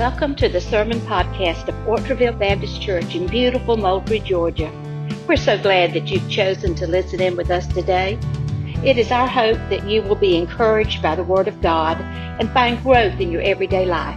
Welcome 0.00 0.32
to 0.36 0.48
the 0.48 0.62
Sermon 0.62 0.98
Podcast 1.00 1.68
of 1.68 1.74
Autreyville 1.84 2.38
Baptist 2.38 2.80
Church 2.80 3.14
in 3.14 3.26
beautiful 3.26 3.76
Moultrie, 3.76 4.20
Georgia. 4.20 4.72
We're 5.28 5.36
so 5.36 5.60
glad 5.60 5.92
that 5.92 6.10
you've 6.10 6.30
chosen 6.30 6.74
to 6.76 6.86
listen 6.86 7.20
in 7.20 7.36
with 7.36 7.50
us 7.50 7.66
today. 7.66 8.18
It 8.82 8.96
is 8.96 9.10
our 9.10 9.28
hope 9.28 9.58
that 9.68 9.86
you 9.86 10.00
will 10.00 10.14
be 10.14 10.38
encouraged 10.38 11.02
by 11.02 11.16
the 11.16 11.22
Word 11.22 11.48
of 11.48 11.60
God 11.60 12.00
and 12.00 12.50
find 12.52 12.82
growth 12.82 13.20
in 13.20 13.30
your 13.30 13.42
everyday 13.42 13.84
life. 13.84 14.16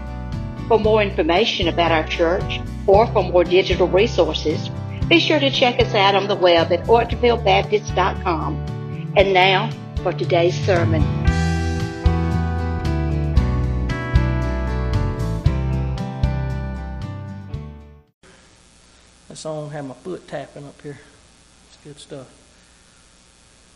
For 0.69 0.79
more 0.79 1.03
information 1.03 1.67
about 1.67 1.91
our 1.91 2.07
church 2.07 2.61
or 2.87 3.05
for 3.07 3.21
more 3.21 3.43
digital 3.43 3.89
resources, 3.89 4.69
be 5.09 5.19
sure 5.19 5.41
to 5.41 5.51
check 5.51 5.81
us 5.81 5.93
out 5.93 6.15
on 6.15 6.29
the 6.29 6.35
web 6.37 6.71
at 6.71 6.85
autreyvillebaptist.com. 6.85 9.13
And 9.17 9.33
now 9.33 9.69
for 10.01 10.13
today's 10.13 10.55
sermon. 10.65 11.22
Song 19.43 19.71
had 19.71 19.83
my 19.83 19.93
foot 19.93 20.25
tapping 20.25 20.65
up 20.65 20.81
here. 20.81 20.97
It's 21.67 21.77
good 21.83 21.99
stuff. 21.99 22.27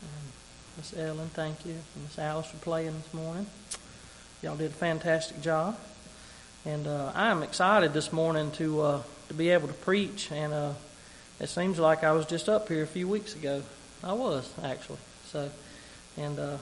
Um, 0.02 0.32
Miss 0.78 0.98
Ellen, 0.98 1.30
thank 1.34 1.66
you. 1.66 1.74
And 1.74 2.04
Miss 2.06 2.18
Alice 2.18 2.46
for 2.46 2.56
playing 2.60 2.94
this 2.94 3.14
morning. 3.14 3.48
Y'all 4.42 4.56
did 4.56 4.72
a 4.72 4.74
fantastic 4.74 5.42
job. 5.42 5.78
And 6.66 6.88
uh, 6.88 7.12
I'm 7.14 7.44
excited 7.44 7.92
this 7.92 8.14
morning 8.14 8.52
to 8.52 8.80
uh, 8.80 9.02
to 9.28 9.34
be 9.34 9.50
able 9.50 9.68
to 9.68 9.74
preach. 9.74 10.32
And 10.32 10.54
uh, 10.54 10.72
it 11.38 11.50
seems 11.50 11.80
like 11.80 12.02
I 12.02 12.14
was 12.14 12.26
just 12.26 12.48
up 12.48 12.70
here 12.70 12.84
a 12.84 12.88
few 12.88 13.10
weeks 13.10 13.36
ago. 13.36 13.62
I 14.02 14.14
was 14.14 14.50
actually. 14.64 15.00
So, 15.26 15.52
and 16.16 16.40
uh, 16.40 16.58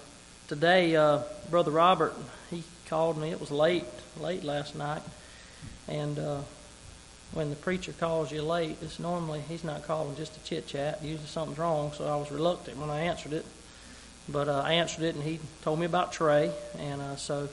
today, 0.48 0.96
uh, 0.96 1.20
Brother 1.52 1.70
Robert 1.70 2.16
he 2.50 2.64
called 2.88 3.20
me. 3.20 3.30
It 3.30 3.40
was 3.40 3.52
late, 3.52 3.86
late 4.20 4.44
last 4.44 4.76
night, 4.76 5.04
and 5.88 6.18
uh, 6.18 6.40
when 7.36 7.50
the 7.50 7.56
preacher 7.58 7.92
calls 7.92 8.32
you 8.32 8.42
late, 8.42 8.78
it's 8.82 8.98
normally 8.98 9.42
he's 9.50 9.66
not 9.66 9.84
calling 9.84 10.16
just 10.16 10.34
to 10.34 10.44
chit 10.46 10.68
chat. 10.68 11.04
Usually 11.04 11.28
something's 11.28 11.60
wrong, 11.60 11.92
so 11.92 12.06
I 12.06 12.16
was 12.16 12.32
reluctant 12.32 12.78
when 12.78 12.90
I 12.90 13.02
answered 13.02 13.34
it. 13.34 13.46
But 14.30 14.48
uh, 14.48 14.64
I 14.66 14.74
answered 14.74 15.04
it, 15.04 15.16
and 15.16 15.24
he 15.24 15.42
told 15.62 15.78
me 15.78 15.86
about 15.86 16.14
Trey, 16.14 16.50
and 16.80 17.02
uh, 17.02 17.18
so 17.18 17.50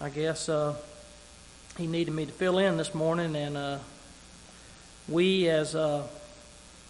I 0.00 0.08
guess 0.08 0.48
uh, 0.48 0.74
he 1.76 1.86
needed 1.86 2.14
me 2.14 2.24
to 2.24 2.32
fill 2.32 2.58
in 2.58 2.78
this 2.78 2.94
morning. 2.94 3.36
And 3.36 3.58
uh, 3.58 3.78
we, 5.06 5.50
as 5.50 5.74
uh, 5.74 6.06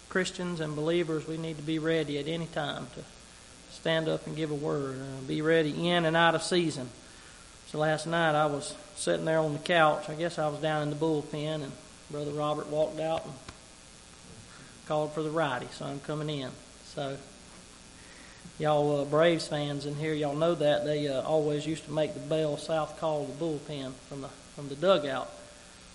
Christians 0.09 0.61
and 0.61 0.77
believers, 0.77 1.27
we 1.27 1.37
need 1.37 1.57
to 1.57 1.65
be 1.65 1.81
ready 1.81 2.17
at 2.19 2.29
any 2.29 2.47
time 2.47 2.87
to 2.95 3.03
stand 3.73 4.09
up 4.09 4.25
and 4.29 4.37
give 4.37 4.53
a 4.53 4.55
word. 4.55 5.01
Uh, 5.01 5.27
be 5.27 5.43
ready 5.43 5.89
in 5.89 6.05
and 6.05 6.17
out 6.17 6.37
of 6.37 6.45
season. 6.45 6.89
So 7.73 7.79
last 7.79 8.07
night 8.07 8.37
I 8.37 8.47
was 8.47 8.77
sitting 8.95 9.25
there 9.25 9.41
on 9.41 9.53
the 9.53 9.59
couch. 9.59 10.09
I 10.09 10.15
guess 10.15 10.39
I 10.39 10.47
was 10.47 10.61
down 10.61 10.85
in 10.85 10.91
the 10.91 10.97
bullpen, 10.97 11.65
and 11.65 11.73
Brother 12.11 12.31
Robert 12.33 12.69
walked 12.69 13.01
out 13.01 13.25
and 13.25 13.35
called 14.87 15.13
for 15.13 15.23
the 15.23 15.31
righty, 15.31 15.67
so 15.73 15.85
I'm 15.85 16.01
coming 16.01 16.31
in. 16.31 16.51
So 16.85 17.17
y'all 18.59 19.03
uh, 19.03 19.05
Braves 19.05 19.47
fans 19.47 19.85
in 19.85 19.95
here, 19.97 20.15
y'all 20.15 20.35
know 20.35 20.55
that 20.55 20.85
they 20.85 21.09
uh, 21.09 21.23
always 21.23 21.67
used 21.67 21.85
to 21.85 21.93
make 21.93 22.15
the 22.15 22.21
Bell 22.21 22.57
South 22.57 22.99
call 22.99 23.27
the 23.27 23.33
bullpen 23.33 23.93
from 24.09 24.23
the 24.23 24.29
from 24.57 24.69
the 24.69 24.77
dugout. 24.77 25.31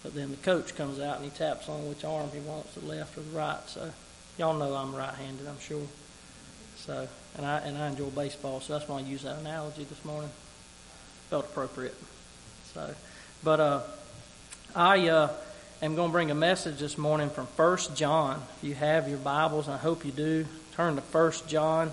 But 0.04 0.14
then 0.14 0.32
the 0.32 0.38
coach 0.38 0.76
comes 0.76 1.00
out 1.00 1.18
and 1.18 1.26
he 1.26 1.32
taps 1.32 1.70
on 1.70 1.88
which 1.88 2.04
arm 2.04 2.30
he 2.34 2.40
wants, 2.40 2.74
the 2.76 2.86
left 2.86 3.18
or 3.18 3.22
the 3.22 3.38
right. 3.38 3.62
So 3.68 3.92
y'all 4.38 4.54
know 4.54 4.76
I'm 4.76 4.94
right-handed, 4.94 5.48
I'm 5.48 5.60
sure. 5.60 5.88
So 6.76 7.08
and 7.38 7.46
I 7.46 7.60
and 7.60 7.78
I 7.78 7.88
enjoy 7.90 8.10
baseball, 8.10 8.60
so 8.62 8.74
that's 8.74 8.88
why 8.88 9.00
I 9.00 9.02
use 9.02 9.24
that 9.24 9.40
analogy 9.40 9.86
this 9.86 10.04
morning 10.06 10.30
felt 11.30 11.46
appropriate. 11.46 11.96
So, 12.74 12.94
but 13.44 13.60
uh, 13.60 13.82
I 14.76 15.08
uh, 15.08 15.30
am 15.86 15.96
going 15.96 16.08
to 16.08 16.14
bring 16.14 16.32
a 16.32 16.36
message 16.36 16.80
this 16.80 16.98
morning 16.98 17.30
from 17.30 17.46
First 17.46 17.94
John. 17.94 18.42
If 18.58 18.70
you 18.70 18.74
have 18.74 19.10
your 19.10 19.18
Bibles, 19.18 19.68
I 19.68 19.76
hope 19.76 20.06
you 20.06 20.14
do, 20.14 20.46
turn 20.76 20.96
to 20.96 21.02
First 21.02 21.46
John, 21.46 21.92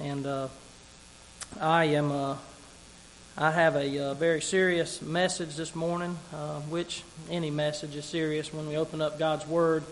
and 0.00 0.26
uh, 0.26 0.48
I 1.60 1.84
am 1.84 2.10
uh, 2.10 2.38
I 3.36 3.50
have 3.50 3.76
a 3.76 3.98
uh, 4.06 4.14
very 4.14 4.40
serious 4.40 5.02
message 5.02 5.54
this 5.56 5.74
morning, 5.74 6.16
uh, 6.32 6.60
which 6.60 7.02
any 7.28 7.50
message 7.50 7.94
is 7.94 8.06
serious 8.06 8.54
when 8.54 8.66
we 8.66 8.78
open 8.78 9.02
up 9.02 9.18
God's 9.18 9.46
Word. 9.46 9.84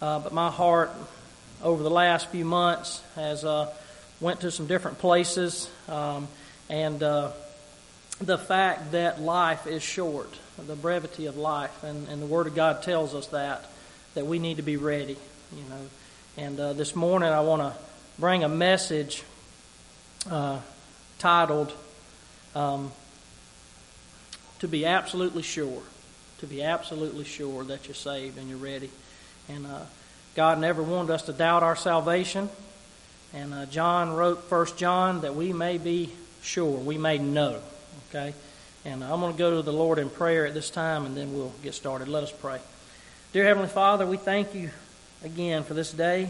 Uh, 0.00 0.18
but 0.18 0.32
my 0.32 0.50
heart 0.50 0.90
over 1.62 1.84
the 1.84 1.90
last 1.90 2.30
few 2.30 2.44
months 2.44 3.00
has 3.14 3.44
uh, 3.44 3.72
went 4.20 4.40
to 4.40 4.50
some 4.50 4.66
different 4.66 4.98
places, 4.98 5.70
um, 5.88 6.26
and 6.68 6.98
the 6.98 8.38
fact 8.38 8.90
that 8.90 9.20
life 9.20 9.68
is 9.68 9.84
short, 9.84 10.36
the 10.58 10.76
brevity 10.76 11.26
of 11.26 11.36
life, 11.36 11.82
and, 11.82 12.08
and 12.08 12.20
the 12.20 12.26
Word 12.26 12.46
of 12.46 12.54
God 12.54 12.82
tells 12.82 13.14
us 13.14 13.26
that 13.28 13.64
that 14.14 14.26
we 14.26 14.38
need 14.38 14.58
to 14.58 14.62
be 14.62 14.76
ready, 14.76 15.16
you 15.56 15.64
know. 15.70 15.80
And 16.36 16.60
uh, 16.60 16.72
this 16.74 16.94
morning 16.94 17.30
I 17.30 17.40
want 17.40 17.62
to 17.62 17.74
bring 18.18 18.44
a 18.44 18.48
message 18.48 19.22
uh, 20.30 20.60
titled 21.18 21.72
um, 22.54 22.92
"To 24.60 24.68
Be 24.68 24.84
Absolutely 24.84 25.42
Sure." 25.42 25.82
To 26.40 26.46
be 26.48 26.60
absolutely 26.60 27.22
sure 27.22 27.62
that 27.62 27.86
you're 27.86 27.94
saved 27.94 28.36
and 28.36 28.48
you're 28.48 28.58
ready. 28.58 28.90
And 29.48 29.64
uh, 29.64 29.82
God 30.34 30.58
never 30.58 30.82
wanted 30.82 31.12
us 31.12 31.22
to 31.26 31.32
doubt 31.32 31.62
our 31.62 31.76
salvation. 31.76 32.48
And 33.32 33.54
uh, 33.54 33.66
John 33.66 34.12
wrote 34.12 34.42
First 34.44 34.76
John 34.76 35.20
that 35.20 35.36
we 35.36 35.52
may 35.52 35.78
be 35.78 36.10
sure, 36.42 36.78
we 36.78 36.98
may 36.98 37.18
know. 37.18 37.60
Okay? 38.10 38.34
And 38.84 39.04
I'm 39.04 39.20
going 39.20 39.32
to 39.32 39.38
go 39.38 39.56
to 39.56 39.62
the 39.62 39.72
Lord 39.72 40.00
in 40.00 40.10
prayer 40.10 40.44
at 40.44 40.54
this 40.54 40.68
time, 40.68 41.06
and 41.06 41.16
then 41.16 41.32
we'll 41.32 41.52
get 41.62 41.74
started. 41.74 42.08
Let 42.08 42.24
us 42.24 42.32
pray. 42.32 42.58
Dear 43.32 43.44
Heavenly 43.44 43.68
Father, 43.68 44.04
we 44.04 44.16
thank 44.16 44.56
you 44.56 44.70
again 45.22 45.62
for 45.62 45.74
this 45.74 45.92
day. 45.92 46.28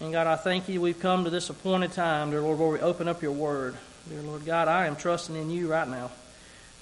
And 0.00 0.12
God, 0.12 0.28
I 0.28 0.36
thank 0.36 0.68
you 0.68 0.80
we've 0.80 1.00
come 1.00 1.24
to 1.24 1.30
this 1.30 1.50
appointed 1.50 1.92
time, 1.92 2.30
dear 2.30 2.40
Lord, 2.40 2.60
where 2.60 2.68
we 2.68 2.78
open 2.78 3.08
up 3.08 3.20
your 3.20 3.32
word. 3.32 3.74
Dear 4.08 4.22
Lord 4.22 4.44
God, 4.44 4.68
I 4.68 4.86
am 4.86 4.94
trusting 4.94 5.34
in 5.34 5.50
you 5.50 5.68
right 5.68 5.88
now 5.88 6.12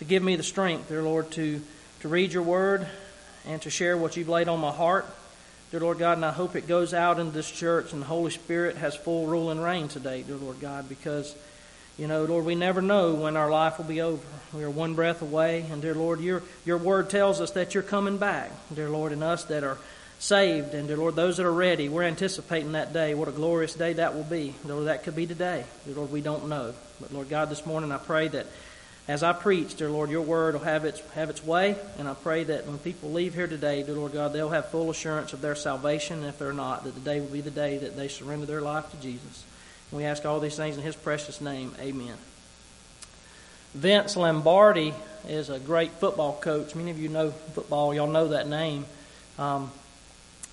to 0.00 0.04
give 0.04 0.22
me 0.22 0.36
the 0.36 0.42
strength, 0.42 0.90
dear 0.90 1.02
Lord, 1.02 1.30
to, 1.32 1.62
to 2.00 2.08
read 2.08 2.34
your 2.34 2.42
word 2.42 2.86
and 3.46 3.60
to 3.62 3.70
share 3.70 3.96
what 3.96 4.18
you've 4.18 4.28
laid 4.28 4.48
on 4.48 4.60
my 4.60 4.70
heart. 4.70 5.06
Dear 5.70 5.80
Lord 5.80 5.98
God, 5.98 6.18
and 6.18 6.26
I 6.26 6.30
hope 6.30 6.56
it 6.56 6.68
goes 6.68 6.92
out 6.92 7.18
into 7.18 7.32
this 7.32 7.50
church 7.50 7.94
and 7.94 8.02
the 8.02 8.06
Holy 8.06 8.30
Spirit 8.30 8.76
has 8.76 8.94
full 8.94 9.26
rule 9.26 9.50
and 9.50 9.62
reign 9.64 9.88
today, 9.88 10.22
dear 10.22 10.36
Lord 10.36 10.60
God, 10.60 10.90
because 10.90 11.34
you 12.00 12.06
know, 12.06 12.24
Lord, 12.24 12.46
we 12.46 12.54
never 12.54 12.80
know 12.80 13.12
when 13.12 13.36
our 13.36 13.50
life 13.50 13.76
will 13.76 13.84
be 13.84 14.00
over. 14.00 14.26
We 14.54 14.64
are 14.64 14.70
one 14.70 14.94
breath 14.94 15.20
away. 15.20 15.66
And, 15.70 15.82
dear 15.82 15.94
Lord, 15.94 16.20
your, 16.20 16.42
your 16.64 16.78
word 16.78 17.10
tells 17.10 17.42
us 17.42 17.50
that 17.50 17.74
you're 17.74 17.82
coming 17.82 18.16
back, 18.16 18.50
dear 18.74 18.88
Lord, 18.88 19.12
and 19.12 19.22
us 19.22 19.44
that 19.44 19.64
are 19.64 19.76
saved. 20.18 20.72
And, 20.72 20.88
dear 20.88 20.96
Lord, 20.96 21.14
those 21.14 21.36
that 21.36 21.44
are 21.44 21.52
ready, 21.52 21.90
we're 21.90 22.04
anticipating 22.04 22.72
that 22.72 22.94
day. 22.94 23.12
What 23.12 23.28
a 23.28 23.32
glorious 23.32 23.74
day 23.74 23.92
that 23.92 24.14
will 24.14 24.24
be. 24.24 24.54
Lord, 24.64 24.86
that 24.86 25.04
could 25.04 25.14
be 25.14 25.26
today. 25.26 25.62
Dear 25.84 25.96
Lord, 25.96 26.10
we 26.10 26.22
don't 26.22 26.48
know. 26.48 26.72
But, 27.02 27.12
Lord 27.12 27.28
God, 27.28 27.50
this 27.50 27.66
morning 27.66 27.92
I 27.92 27.98
pray 27.98 28.28
that 28.28 28.46
as 29.06 29.22
I 29.22 29.34
preach, 29.34 29.74
dear 29.74 29.90
Lord, 29.90 30.08
your 30.08 30.22
word 30.22 30.54
will 30.54 30.62
have 30.62 30.86
its, 30.86 31.00
have 31.10 31.28
its 31.28 31.44
way. 31.44 31.76
And 31.98 32.08
I 32.08 32.14
pray 32.14 32.44
that 32.44 32.66
when 32.66 32.78
people 32.78 33.12
leave 33.12 33.34
here 33.34 33.46
today, 33.46 33.82
dear 33.82 33.94
Lord 33.94 34.14
God, 34.14 34.32
they'll 34.32 34.48
have 34.48 34.70
full 34.70 34.88
assurance 34.88 35.34
of 35.34 35.42
their 35.42 35.54
salvation. 35.54 36.20
And 36.20 36.28
if 36.28 36.38
they're 36.38 36.54
not, 36.54 36.84
that 36.84 36.94
the 36.94 37.00
day 37.00 37.20
will 37.20 37.28
be 37.28 37.42
the 37.42 37.50
day 37.50 37.76
that 37.76 37.94
they 37.94 38.08
surrender 38.08 38.46
their 38.46 38.62
life 38.62 38.90
to 38.90 38.96
Jesus. 39.02 39.44
We 39.92 40.04
ask 40.04 40.24
all 40.24 40.40
these 40.40 40.56
things 40.56 40.76
in 40.76 40.82
His 40.82 40.96
precious 40.96 41.40
name. 41.40 41.74
Amen. 41.80 42.14
Vince 43.74 44.16
Lombardi 44.16 44.94
is 45.28 45.50
a 45.50 45.58
great 45.58 45.90
football 45.92 46.38
coach. 46.40 46.74
Many 46.74 46.90
of 46.90 46.98
you 46.98 47.08
know 47.08 47.30
football, 47.30 47.94
y'all 47.94 48.06
know 48.06 48.28
that 48.28 48.48
name. 48.48 48.84
Um, 49.38 49.70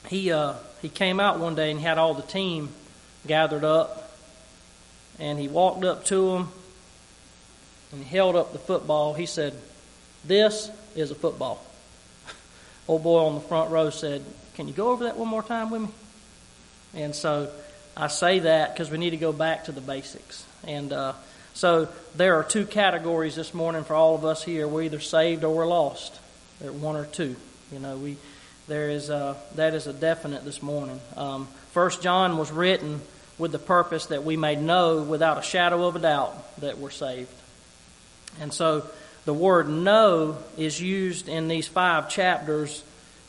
he, 0.08 0.32
uh, 0.32 0.54
he 0.82 0.90
came 0.90 1.20
out 1.20 1.40
one 1.40 1.56
day 1.56 1.72
and 1.72 1.80
had 1.80 1.98
all 1.98 2.14
the 2.14 2.22
team 2.22 2.70
gathered 3.26 3.64
up, 3.64 4.16
and 5.20 5.40
he 5.40 5.48
walked 5.48 5.84
up 5.84 6.06
to 6.06 6.32
them 6.32 6.50
and 7.92 8.04
he 8.04 8.10
held 8.10 8.36
up 8.36 8.54
the 8.54 8.60
football. 8.60 9.14
He 9.14 9.26
said, 9.26 9.54
This 10.26 10.70
is 10.96 11.12
a 11.12 11.16
football. 11.16 11.64
Old 12.88 13.04
boy 13.04 13.20
on 13.26 13.36
the 13.36 13.42
front 13.42 13.72
row 13.72 13.90
said, 13.90 14.24
Can 14.56 14.68
you 14.68 14.74
go 14.74 14.92
over 14.92 15.06
that 15.06 15.18
one 15.18 15.28
more 15.28 15.44
time 15.44 15.70
with 15.70 15.82
me? 15.82 15.88
And 16.94 17.16
so 17.16 17.50
I 17.98 18.08
say 18.08 18.40
that 18.40 18.74
because 18.74 18.92
we 18.92 18.98
need 18.98 19.10
to 19.10 19.18
go 19.18 19.34
back 19.34 19.66
to 19.66 19.72
the 19.72 19.82
basics. 19.82 20.46
And 20.66 20.94
uh, 20.94 21.14
so 21.54 21.90
there 22.16 22.36
are 22.36 22.44
two 22.44 22.66
categories 22.66 23.36
this 23.36 23.54
morning 23.54 23.84
for 23.84 23.96
all 23.96 24.16
of 24.16 24.24
us 24.24 24.44
here. 24.44 24.68
We're 24.68 24.84
either 24.84 25.00
saved 25.00 25.44
or 25.44 25.56
we're 25.56 25.68
lost. 25.68 26.20
There 26.60 26.70
are 26.70 26.74
one 26.74 26.96
or 26.96 27.06
two. 27.06 27.36
You 27.72 27.80
know, 27.80 27.98
we 27.98 28.18
there 28.68 28.90
is 28.90 29.10
a, 29.10 29.38
that 29.56 29.74
is 29.74 29.88
a 29.88 29.94
definite 29.94 30.44
this 30.44 30.62
morning. 30.62 31.00
Um, 31.16 31.48
First 31.72 32.02
John 32.02 32.38
was 32.38 32.52
written 32.52 33.02
with 33.38 33.52
the 33.52 33.60
purpose 33.60 34.08
that 34.08 34.24
we 34.24 34.36
may 34.36 34.56
know 34.56 35.02
without 35.02 35.38
a 35.38 35.42
shadow 35.42 35.88
of 35.88 35.96
a 35.96 36.00
doubt 36.00 36.58
that 36.60 36.78
we're 36.78 36.90
saved. 36.90 37.32
And 38.42 38.54
so 38.54 38.86
the 39.26 39.34
word 39.34 39.70
know 39.70 40.38
is 40.58 40.82
used 40.82 41.30
in 41.30 41.48
these 41.48 41.68
five 41.68 42.10
chapters 42.10 42.84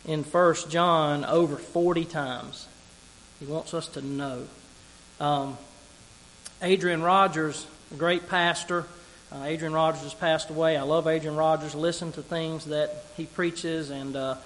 in 0.07 0.25
First 0.25 0.71
John 0.71 1.25
over 1.25 1.57
40 1.57 2.05
times. 2.05 2.67
He 3.39 3.47
wants 3.47 3.75
us 3.75 3.87
to 3.89 4.03
know. 4.03 4.47
Um, 5.21 5.59
Adrian 6.63 7.03
Rogers, 7.03 7.67
a 7.93 7.97
great 7.97 8.29
pastor, 8.29 8.87
Uh, 9.31 9.45
Adrian 9.45 9.75
Rogers 9.75 10.03
has 10.05 10.15
passed 10.15 10.49
away. 10.49 10.79
I 10.79 10.85
love 10.85 11.07
Adrian 11.07 11.37
Rogers. 11.37 11.75
Listen 11.75 12.13
to 12.13 12.23
things 12.23 12.65
that 12.67 13.05
he 13.19 13.27
preaches, 13.27 13.91
and 13.91 14.17
uh, 14.17 14.37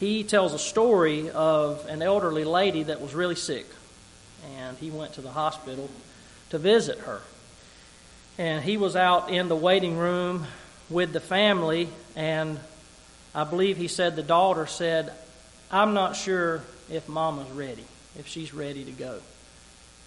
he 0.00 0.24
tells 0.24 0.52
a 0.54 0.58
story 0.58 1.30
of 1.30 1.86
an 1.86 2.02
elderly 2.02 2.42
lady 2.42 2.82
that 2.82 3.00
was 3.00 3.14
really 3.14 3.36
sick, 3.36 3.66
and 4.58 4.76
he 4.78 4.90
went 4.90 5.12
to 5.14 5.20
the 5.20 5.30
hospital 5.30 5.88
to 6.50 6.58
visit 6.58 6.98
her. 7.06 7.20
And 8.36 8.64
he 8.64 8.76
was 8.76 8.96
out 8.96 9.30
in 9.30 9.46
the 9.46 9.54
waiting 9.54 9.96
room 9.96 10.46
with 10.90 11.12
the 11.12 11.20
family, 11.20 11.88
and 12.16 12.58
I 13.36 13.44
believe 13.44 13.76
he 13.76 13.86
said 13.86 14.16
the 14.16 14.24
daughter 14.24 14.66
said, 14.66 15.12
I'm 15.70 15.94
not 15.94 16.16
sure 16.16 16.62
if 16.90 17.08
mama's 17.08 17.50
ready, 17.52 17.84
if 18.18 18.26
she's 18.26 18.52
ready 18.52 18.84
to 18.84 18.90
go. 18.90 19.20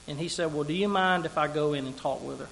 And 0.07 0.18
he 0.18 0.30
said, 0.30 0.54
Well, 0.54 0.63
do 0.63 0.74
you 0.74 0.88
mind 0.88 1.25
if 1.25 1.38
I 1.38 1.48
go 1.48 1.74
in 1.74 1.86
and 1.86 1.98
talk 1.98 2.24
with 2.24 2.39
her? 2.39 2.48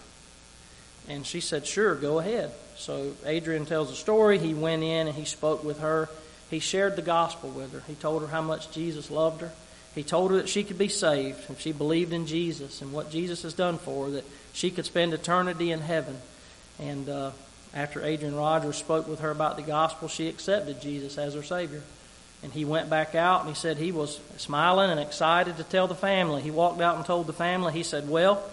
And 1.08 1.26
she 1.26 1.40
said, 1.40 1.66
Sure, 1.66 1.96
go 1.96 2.20
ahead. 2.20 2.52
So 2.76 3.14
Adrian 3.26 3.66
tells 3.66 3.90
the 3.90 3.96
story. 3.96 4.38
He 4.38 4.54
went 4.54 4.84
in 4.84 5.08
and 5.08 5.16
he 5.16 5.26
spoke 5.26 5.64
with 5.64 5.80
her. 5.80 6.10
He 6.50 6.60
shared 6.60 6.96
the 6.96 7.02
gospel 7.02 7.50
with 7.50 7.74
her. 7.74 7.84
He 7.88 7.96
told 7.96 8.22
her 8.22 8.28
how 8.28 8.42
much 8.42 8.72
Jesus 8.72 9.10
loved 9.10 9.42
her. 9.42 9.52
He 9.96 10.04
told 10.04 10.32
her 10.32 10.38
that 10.38 10.50
she 10.50 10.64
could 10.64 10.78
be 10.78 10.90
saved 10.90 11.50
if 11.50 11.62
she 11.62 11.72
believed 11.72 12.12
in 12.12 12.28
Jesus 12.28 12.82
and 12.82 12.92
what 12.92 13.10
Jesus 13.10 13.44
has 13.44 13.54
done 13.54 13.78
for 13.78 14.06
her, 14.06 14.12
that 14.12 14.26
she 14.52 14.70
could 14.70 14.86
spend 14.86 15.14
eternity 15.14 15.72
in 15.72 15.80
heaven. 15.80 16.18
And 16.80 17.08
uh, 17.08 17.32
after 17.74 18.04
Adrian 18.04 18.36
Rogers 18.36 18.76
spoke 18.76 19.08
with 19.08 19.22
her 19.22 19.32
about 19.32 19.56
the 19.56 19.64
gospel, 19.64 20.10
she 20.10 20.28
accepted 20.28 20.82
Jesus 20.82 21.18
as 21.18 21.34
her 21.34 21.44
Savior. 21.44 21.82
And 22.46 22.54
he 22.54 22.64
went 22.64 22.92
back 22.92 23.16
out 23.16 23.40
and 23.40 23.50
he 23.50 23.56
said 23.56 23.78
he 23.78 23.92
was 23.92 24.20
smiling 24.38 24.92
and 24.92 25.00
excited 25.00 25.58
to 25.58 25.64
tell 25.64 25.88
the 25.88 25.96
family. 25.96 26.44
He 26.44 26.52
walked 26.52 26.80
out 26.80 26.96
and 26.96 27.04
told 27.04 27.26
the 27.26 27.34
family, 27.34 27.74
he 27.74 27.82
said, 27.82 28.08
Well, 28.08 28.48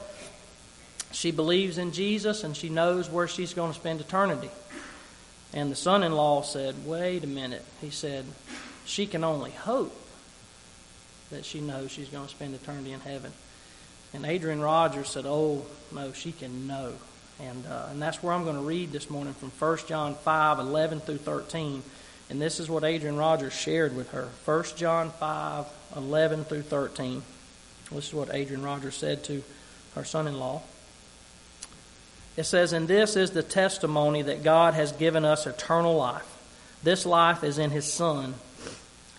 she 1.11 1.31
believes 1.31 1.77
in 1.77 1.93
Jesus 1.93 2.43
and 2.43 2.57
she 2.57 2.71
knows 2.71 3.11
where 3.11 3.29
she's 3.29 3.53
going 3.53 3.71
to 3.71 3.79
spend 3.79 4.01
eternity. 4.01 4.49
And 5.53 5.71
the 5.71 5.77
son 5.77 6.03
in 6.05 6.13
law 6.13 6.41
said, 6.41 6.87
Wait 6.87 7.23
a 7.23 7.27
minute. 7.27 7.67
He 7.83 7.91
said, 7.91 8.25
She 8.87 9.07
can 9.07 9.25
only 9.25 9.51
hope 9.51 9.95
that 11.31 11.45
she 11.45 11.61
knows 11.61 11.91
she's 11.91 12.09
going 12.09 12.25
to 12.25 12.31
spend 12.31 12.55
eternity 12.55 12.93
in 12.93 13.01
heaven. 13.01 13.31
And 14.15 14.25
Adrian 14.25 14.63
Rogers 14.63 15.11
said, 15.11 15.27
Oh, 15.27 15.67
no, 15.95 16.13
she 16.13 16.33
can 16.33 16.67
know. 16.67 16.95
And, 17.39 17.67
uh, 17.67 17.89
and 17.91 18.01
that's 18.01 18.23
where 18.23 18.33
I'm 18.33 18.45
going 18.45 18.57
to 18.57 18.63
read 18.63 18.91
this 18.91 19.11
morning 19.11 19.35
from 19.35 19.51
1 19.51 19.79
John 19.87 20.15
5 20.15 20.61
11 20.61 21.01
through 21.01 21.19
13. 21.19 21.83
And 22.31 22.41
this 22.41 22.61
is 22.61 22.71
what 22.71 22.85
Adrian 22.85 23.17
Rogers 23.17 23.53
shared 23.53 23.95
with 23.95 24.11
her 24.13 24.29
1 24.45 24.65
John 24.77 25.11
5 25.11 25.67
11 25.97 26.45
through 26.45 26.63
13. 26.63 27.23
This 27.91 28.09
is 28.09 28.15
what 28.15 28.35
Adrian 28.35 28.63
Rogers 28.63 28.97
said 28.97 29.23
to 29.25 29.43
her 29.95 30.05
son 30.05 30.27
in 30.27 30.39
law. 30.39 30.63
It 32.37 32.45
says, 32.45 32.73
And 32.73 32.89
this 32.89 33.17
is 33.17 33.33
the 33.33 33.43
testimony 33.43 34.23
that 34.23 34.43
God 34.43 34.75
has 34.75 34.93
given 34.93 35.25
us 35.25 35.47
eternal 35.47 35.97
life. 35.97 36.27
This 36.83 37.05
life 37.05 37.45
is 37.45 37.59
in 37.59 37.71
His 37.71 37.91
Son. 37.93 38.35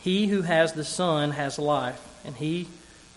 He 0.01 0.27
who 0.27 0.41
has 0.41 0.73
the 0.73 0.83
Son 0.83 1.31
has 1.31 1.57
life, 1.57 2.01
and 2.25 2.35
he 2.35 2.67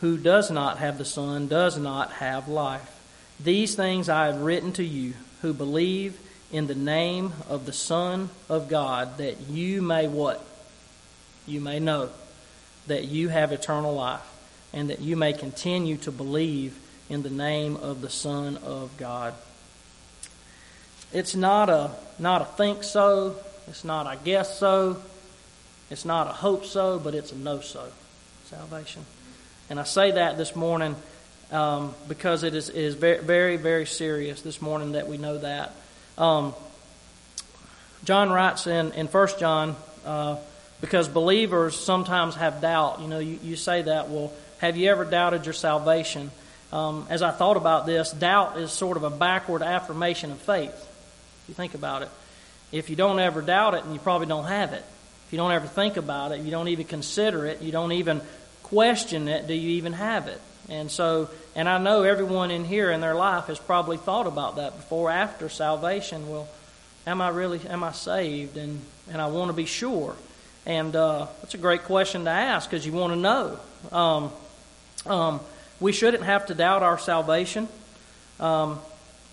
who 0.01 0.17
does 0.17 0.51
not 0.51 0.79
have 0.79 0.99
the 0.99 1.05
Son 1.05 1.49
does 1.49 1.79
not 1.79 2.13
have 2.13 2.49
life. 2.49 2.93
These 3.41 3.75
things 3.75 4.09
I 4.09 4.27
have 4.27 4.43
written 4.43 4.73
to 4.75 4.85
you 4.85 5.15
who 5.43 5.53
believe 5.53 6.19
in 6.53 6.67
the 6.67 6.75
name 6.75 7.33
of 7.49 7.67
the 7.67 7.73
Son 7.73 8.31
of 8.49 8.69
God, 8.69 9.19
that 9.19 9.41
you 9.49 9.83
may 9.83 10.07
what? 10.09 10.45
You 11.47 11.61
may 11.61 11.81
know 11.81 12.11
that 12.87 13.05
you 13.05 13.29
have 13.29 13.53
eternal 13.53 13.95
life, 13.95 14.27
and 14.73 14.91
that 14.91 15.01
you 15.01 15.17
may 15.17 15.33
continue 15.33 15.97
to 15.99 16.13
believe 16.13 16.79
in 17.09 17.23
the 17.23 17.31
name 17.31 17.77
of 17.77 18.01
the 18.01 18.11
Son 18.11 18.57
of 18.59 18.97
God. 18.97 19.35
It's 21.13 21.35
not 21.35 21.69
a 21.69 21.91
not 22.19 22.43
a 22.43 22.45
think 22.45 22.83
so, 22.83 23.37
it's 23.69 23.85
not 23.85 24.07
I 24.07 24.17
guess 24.17 24.59
so, 24.59 25.03
it's 25.91 26.05
not 26.05 26.27
a 26.27 26.33
hope 26.33 26.65
so, 26.65 26.99
but 26.99 27.15
it's 27.15 27.33
a 27.33 27.37
know 27.37 27.61
so. 27.61 27.89
Salvation. 28.47 29.05
And 29.69 29.81
I 29.81 29.85
say 29.85 30.13
that 30.13 30.39
this 30.39 30.55
morning 30.55 30.95
um, 31.51 31.95
because 32.09 32.43
it 32.43 32.55
is, 32.55 32.69
is 32.69 32.95
very, 32.95 33.19
very, 33.19 33.57
very 33.57 33.87
serious 33.87 34.43
this 34.43 34.61
morning 34.61 34.93
that 34.93 35.09
we 35.09 35.17
know 35.17 35.39
that. 35.39 35.73
Um, 36.19 36.55
John 38.05 38.31
writes 38.31 38.67
in, 38.67 38.93
in 38.93 39.07
1 39.07 39.29
John, 39.39 39.77
uh, 40.05 40.37
because 40.81 41.09
believers 41.09 41.79
sometimes 41.79 42.37
have 42.37 42.61
doubt. 42.61 43.01
You 43.01 43.09
know, 43.09 43.19
you, 43.19 43.39
you 43.43 43.57
say 43.57 43.83
that, 43.83 44.09
well, 44.09 44.33
have 44.59 44.77
you 44.77 44.91
ever 44.91 45.05
doubted 45.05 45.45
your 45.45 45.55
salvation? 45.55 46.31
Um, 46.73 47.07
as 47.11 47.23
I 47.23 47.31
thought 47.31 47.57
about 47.57 47.87
this, 47.87 48.13
doubt 48.13 48.59
is 48.59 48.73
sort 48.73 48.97
of 48.97 49.05
a 49.05 49.11
backward 49.11 49.63
affirmation 49.63 50.31
of 50.31 50.39
faith. 50.39 50.75
If 50.75 51.45
you 51.49 51.55
think 51.55 51.75
about 51.75 52.03
it. 52.03 52.09
If 52.73 52.91
you 52.91 52.97
don't 52.97 53.19
ever 53.19 53.43
doubt 53.43 53.75
it, 53.75 53.85
and 53.85 53.93
you 53.93 54.01
probably 54.01 54.27
don't 54.27 54.47
have 54.47 54.73
it. 54.73 54.85
If 55.27 55.33
you 55.33 55.39
don't 55.39 55.53
ever 55.53 55.67
think 55.67 55.97
about 55.97 56.33
it, 56.33 56.41
you 56.41 56.51
don't 56.51 56.69
even 56.69 56.87
consider 56.87 57.47
it, 57.47 57.63
you 57.63 57.73
don't 57.73 57.93
even 57.93 58.21
question 58.63 59.29
it, 59.29 59.47
do 59.47 59.55
you 59.55 59.71
even 59.71 59.93
have 59.93 60.29
it? 60.29 60.41
And 60.69 60.91
so, 60.91 61.31
and 61.55 61.69
I 61.69 61.79
know 61.79 62.03
everyone 62.03 62.51
in 62.51 62.65
here 62.65 62.91
in 62.91 63.01
their 63.01 63.15
life 63.15 63.47
has 63.47 63.59
probably 63.59 63.97
thought 63.97 64.27
about 64.27 64.57
that 64.57 64.77
before, 64.77 65.11
after 65.11 65.49
salvation. 65.49 66.29
Well, 66.29 66.49
am 67.07 67.21
I 67.21 67.29
really, 67.29 67.61
am 67.69 67.85
I 67.85 67.93
saved? 67.93 68.57
And, 68.57 68.81
and 69.11 69.23
I 69.23 69.27
want 69.27 69.49
to 69.49 69.53
be 69.53 69.67
sure. 69.67 70.17
And 70.65 70.97
uh, 70.97 71.29
that's 71.41 71.55
a 71.55 71.59
great 71.59 71.85
question 71.85 72.25
to 72.25 72.31
ask 72.31 72.69
because 72.69 72.85
you 72.85 72.93
want 72.93 73.13
to 73.13 73.19
know. 73.19 73.59
Um, 73.93 74.33
um, 75.07 75.41
we 75.79 75.93
shouldn't 75.93 76.25
have 76.25 76.47
to 76.47 76.55
doubt 76.55 76.83
our 76.83 76.99
salvation. 76.99 77.69
Um, 78.41 78.81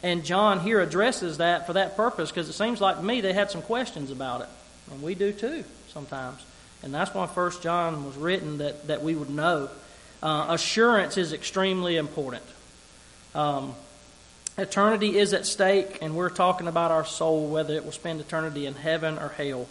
and 0.03 0.23
John 0.23 0.59
here 0.59 0.81
addresses 0.81 1.37
that 1.37 1.65
for 1.65 1.73
that 1.73 1.95
purpose 1.95 2.29
because 2.29 2.49
it 2.49 2.53
seems 2.53 2.79
like 2.81 2.97
to 2.97 3.03
me 3.03 3.21
they 3.21 3.33
had 3.33 3.49
some 3.49 3.61
questions 3.61 4.11
about 4.11 4.41
it. 4.41 4.49
And 4.91 5.01
we 5.01 5.15
do 5.15 5.31
too 5.31 5.63
sometimes. 5.87 6.43
And 6.83 6.93
that's 6.93 7.13
why 7.13 7.25
First 7.27 7.63
John 7.63 8.05
was 8.05 8.17
written 8.17 8.57
that, 8.57 8.87
that 8.87 9.01
we 9.01 9.15
would 9.15 9.29
know. 9.29 9.69
Uh, 10.23 10.45
assurance 10.51 11.17
is 11.17 11.33
extremely 11.33 11.97
important. 11.97 12.45
Um, 13.35 13.75
eternity 14.57 15.17
is 15.17 15.33
at 15.33 15.45
stake, 15.45 15.97
and 16.01 16.15
we're 16.15 16.29
talking 16.29 16.69
about 16.69 16.91
our 16.91 17.03
soul, 17.03 17.49
whether 17.49 17.73
it 17.73 17.83
will 17.83 17.91
spend 17.91 18.21
eternity 18.21 18.65
in 18.65 18.73
heaven 18.73 19.19
or 19.19 19.27
hell. 19.27 19.67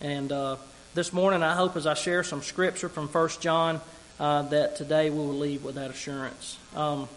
And 0.00 0.32
uh, 0.32 0.56
this 0.94 1.12
morning, 1.12 1.44
I 1.44 1.54
hope 1.54 1.76
as 1.76 1.86
I 1.86 1.94
share 1.94 2.24
some 2.24 2.42
scripture 2.42 2.88
from 2.88 3.06
First 3.06 3.40
John, 3.40 3.80
uh, 4.18 4.42
that 4.42 4.74
today 4.74 5.08
we 5.08 5.18
will 5.18 5.38
leave 5.38 5.62
with 5.62 5.76
that 5.76 5.92
assurance. 5.92 6.58
Um, 6.74 7.08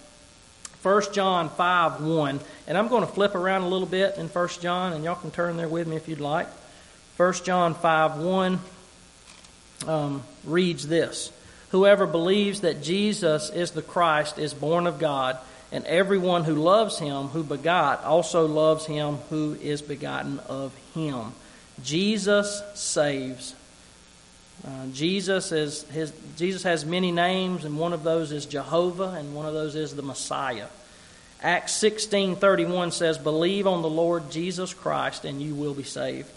1 0.83 1.01
John 1.11 1.49
5 1.49 2.03
1. 2.03 2.39
And 2.67 2.77
I'm 2.77 2.87
going 2.87 3.01
to 3.01 3.11
flip 3.11 3.33
around 3.33 3.63
a 3.63 3.67
little 3.67 3.87
bit 3.87 4.17
in 4.17 4.27
1 4.27 4.47
John, 4.61 4.93
and 4.93 5.03
y'all 5.03 5.15
can 5.15 5.31
turn 5.31 5.57
there 5.57 5.67
with 5.67 5.87
me 5.87 5.95
if 5.95 6.07
you'd 6.07 6.19
like. 6.19 6.47
1 7.17 7.33
John 7.45 7.73
5 7.73 8.19
1 8.19 8.59
um, 9.87 10.23
reads 10.43 10.87
this 10.87 11.31
Whoever 11.71 12.05
believes 12.05 12.61
that 12.61 12.81
Jesus 12.81 13.49
is 13.49 13.71
the 13.71 13.81
Christ 13.81 14.37
is 14.37 14.53
born 14.53 14.87
of 14.87 14.99
God, 14.99 15.37
and 15.71 15.83
everyone 15.85 16.43
who 16.43 16.55
loves 16.55 16.99
him 16.99 17.27
who 17.27 17.43
begot 17.43 18.03
also 18.03 18.47
loves 18.47 18.85
him 18.85 19.15
who 19.29 19.57
is 19.61 19.81
begotten 19.81 20.39
of 20.47 20.73
him. 20.93 21.33
Jesus 21.83 22.61
saves. 22.75 23.55
Uh, 24.65 24.87
Jesus 24.93 25.51
is 25.51 25.83
his. 25.89 26.13
Jesus 26.37 26.63
has 26.63 26.85
many 26.85 27.11
names, 27.11 27.65
and 27.65 27.77
one 27.77 27.91
of 27.91 28.03
those 28.03 28.31
is 28.31 28.45
Jehovah, 28.45 29.15
and 29.17 29.35
one 29.35 29.45
of 29.45 29.53
those 29.53 29.75
is 29.75 29.95
the 29.95 30.01
Messiah. 30.01 30.67
Acts 31.41 31.73
sixteen 31.73 32.35
thirty 32.37 32.63
one 32.63 32.91
says, 32.91 33.17
"Believe 33.17 33.67
on 33.67 33.81
the 33.81 33.89
Lord 33.89 34.31
Jesus 34.31 34.73
Christ, 34.73 35.25
and 35.25 35.41
you 35.41 35.55
will 35.55 35.73
be 35.73 35.83
saved." 35.83 36.31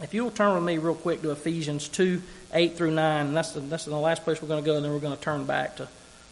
If 0.00 0.14
you'll 0.14 0.30
turn 0.30 0.54
with 0.54 0.62
me 0.62 0.78
real 0.78 0.94
quick 0.94 1.22
to 1.22 1.32
Ephesians 1.32 1.88
2 1.88 2.22
8 2.52 2.76
through 2.76 2.92
9, 2.92 3.26
and 3.26 3.36
that's 3.36 3.52
the, 3.52 3.60
that's 3.60 3.84
the 3.84 3.96
last 3.96 4.22
place 4.22 4.40
we're 4.40 4.48
going 4.48 4.62
to 4.62 4.66
go, 4.66 4.76
and 4.76 4.84
then 4.84 4.92
we're 4.92 5.00
going 5.00 5.16
to 5.16 5.22
turn 5.22 5.44
back 5.44 5.76
to 5.76 5.88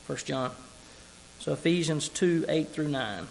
1 0.07 0.19
John. 0.25 0.53
So 1.41 1.53
Ephesians 1.53 2.09
2 2.09 2.47
8 2.49 2.69
through 2.69 2.89
9. 2.89 3.27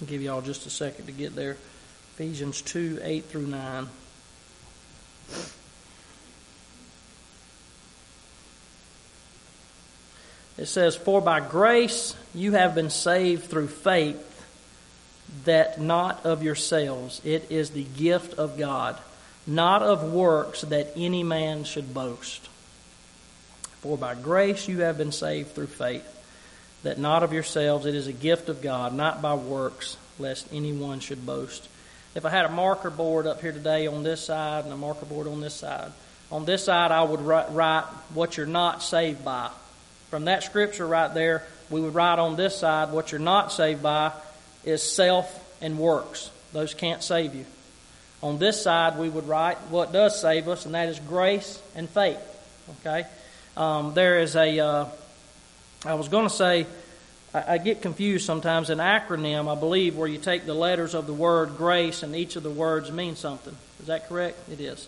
I'll 0.00 0.06
give 0.06 0.22
you 0.22 0.32
all 0.32 0.42
just 0.42 0.66
a 0.66 0.70
second 0.70 1.06
to 1.06 1.12
get 1.12 1.36
there. 1.36 1.56
Ephesians 2.14 2.60
2 2.62 3.00
8 3.02 3.24
through 3.26 3.46
9. 3.46 3.86
It 10.58 10.66
says, 10.66 10.96
For 10.96 11.22
by 11.22 11.40
grace 11.40 12.14
you 12.34 12.52
have 12.52 12.74
been 12.74 12.90
saved 12.90 13.44
through 13.44 13.68
faith 13.68 14.29
that 15.44 15.80
not 15.80 16.24
of 16.24 16.42
yourselves. 16.42 17.20
It 17.24 17.50
is 17.50 17.70
the 17.70 17.84
gift 17.84 18.38
of 18.38 18.58
God, 18.58 18.98
not 19.46 19.82
of 19.82 20.12
works 20.12 20.62
that 20.62 20.92
any 20.96 21.22
man 21.22 21.64
should 21.64 21.94
boast. 21.94 22.48
For 23.80 23.96
by 23.96 24.14
grace 24.14 24.68
you 24.68 24.80
have 24.80 24.98
been 24.98 25.12
saved 25.12 25.54
through 25.54 25.68
faith, 25.68 26.06
that 26.82 26.98
not 26.98 27.22
of 27.22 27.32
yourselves. 27.32 27.86
It 27.86 27.94
is 27.94 28.06
a 28.06 28.12
gift 28.12 28.48
of 28.48 28.62
God, 28.62 28.94
not 28.94 29.22
by 29.22 29.34
works, 29.34 29.96
lest 30.18 30.46
anyone 30.52 31.00
should 31.00 31.24
boast. 31.24 31.66
If 32.14 32.26
I 32.26 32.30
had 32.30 32.44
a 32.44 32.50
marker 32.50 32.90
board 32.90 33.26
up 33.26 33.40
here 33.40 33.52
today 33.52 33.86
on 33.86 34.02
this 34.02 34.20
side 34.20 34.64
and 34.64 34.72
a 34.72 34.76
marker 34.76 35.06
board 35.06 35.28
on 35.28 35.40
this 35.40 35.54
side, 35.54 35.92
on 36.30 36.44
this 36.44 36.64
side 36.64 36.90
I 36.90 37.02
would 37.02 37.20
write 37.20 37.84
what 38.14 38.36
you're 38.36 38.46
not 38.46 38.82
saved 38.82 39.24
by. 39.24 39.50
From 40.10 40.24
that 40.24 40.42
scripture 40.42 40.86
right 40.86 41.12
there, 41.14 41.44
we 41.70 41.80
would 41.80 41.94
write 41.94 42.18
on 42.18 42.36
this 42.36 42.56
side, 42.56 42.90
what 42.90 43.12
you're 43.12 43.20
not 43.20 43.52
saved 43.52 43.82
by 43.82 44.12
is 44.64 44.82
self 44.82 45.36
and 45.60 45.78
works. 45.78 46.30
Those 46.52 46.74
can't 46.74 47.02
save 47.02 47.34
you. 47.34 47.44
On 48.22 48.38
this 48.38 48.62
side, 48.62 48.98
we 48.98 49.08
would 49.08 49.26
write 49.26 49.56
what 49.70 49.92
does 49.92 50.20
save 50.20 50.48
us, 50.48 50.66
and 50.66 50.74
that 50.74 50.88
is 50.88 50.98
grace 51.00 51.60
and 51.74 51.88
faith. 51.88 52.18
Okay? 52.80 53.06
Um, 53.56 53.94
there 53.94 54.20
is 54.20 54.36
a. 54.36 54.58
Uh, 54.58 54.86
I 55.84 55.94
was 55.94 56.08
going 56.08 56.28
to 56.28 56.34
say, 56.34 56.66
I, 57.32 57.54
I 57.54 57.58
get 57.58 57.80
confused 57.80 58.26
sometimes. 58.26 58.68
An 58.68 58.78
acronym, 58.78 59.50
I 59.50 59.58
believe, 59.58 59.96
where 59.96 60.08
you 60.08 60.18
take 60.18 60.44
the 60.44 60.54
letters 60.54 60.94
of 60.94 61.06
the 61.06 61.14
word 61.14 61.56
grace 61.56 62.02
and 62.02 62.14
each 62.14 62.36
of 62.36 62.42
the 62.42 62.50
words 62.50 62.92
means 62.92 63.18
something. 63.18 63.56
Is 63.80 63.86
that 63.86 64.08
correct? 64.08 64.36
It 64.50 64.60
is. 64.60 64.86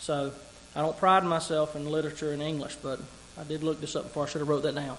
So 0.00 0.32
I 0.74 0.80
don't 0.80 0.96
pride 0.96 1.24
myself 1.24 1.76
in 1.76 1.88
literature 1.88 2.32
and 2.32 2.42
English, 2.42 2.76
but 2.82 2.98
I 3.38 3.44
did 3.44 3.62
look 3.62 3.80
this 3.80 3.94
up 3.94 4.04
before 4.04 4.24
I 4.24 4.28
should 4.28 4.40
have 4.40 4.48
wrote 4.48 4.64
that 4.64 4.74
down. 4.74 4.96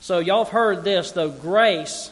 So 0.00 0.18
y'all 0.18 0.44
have 0.44 0.52
heard 0.52 0.82
this 0.82 1.12
though. 1.12 1.28
Grace, 1.28 2.10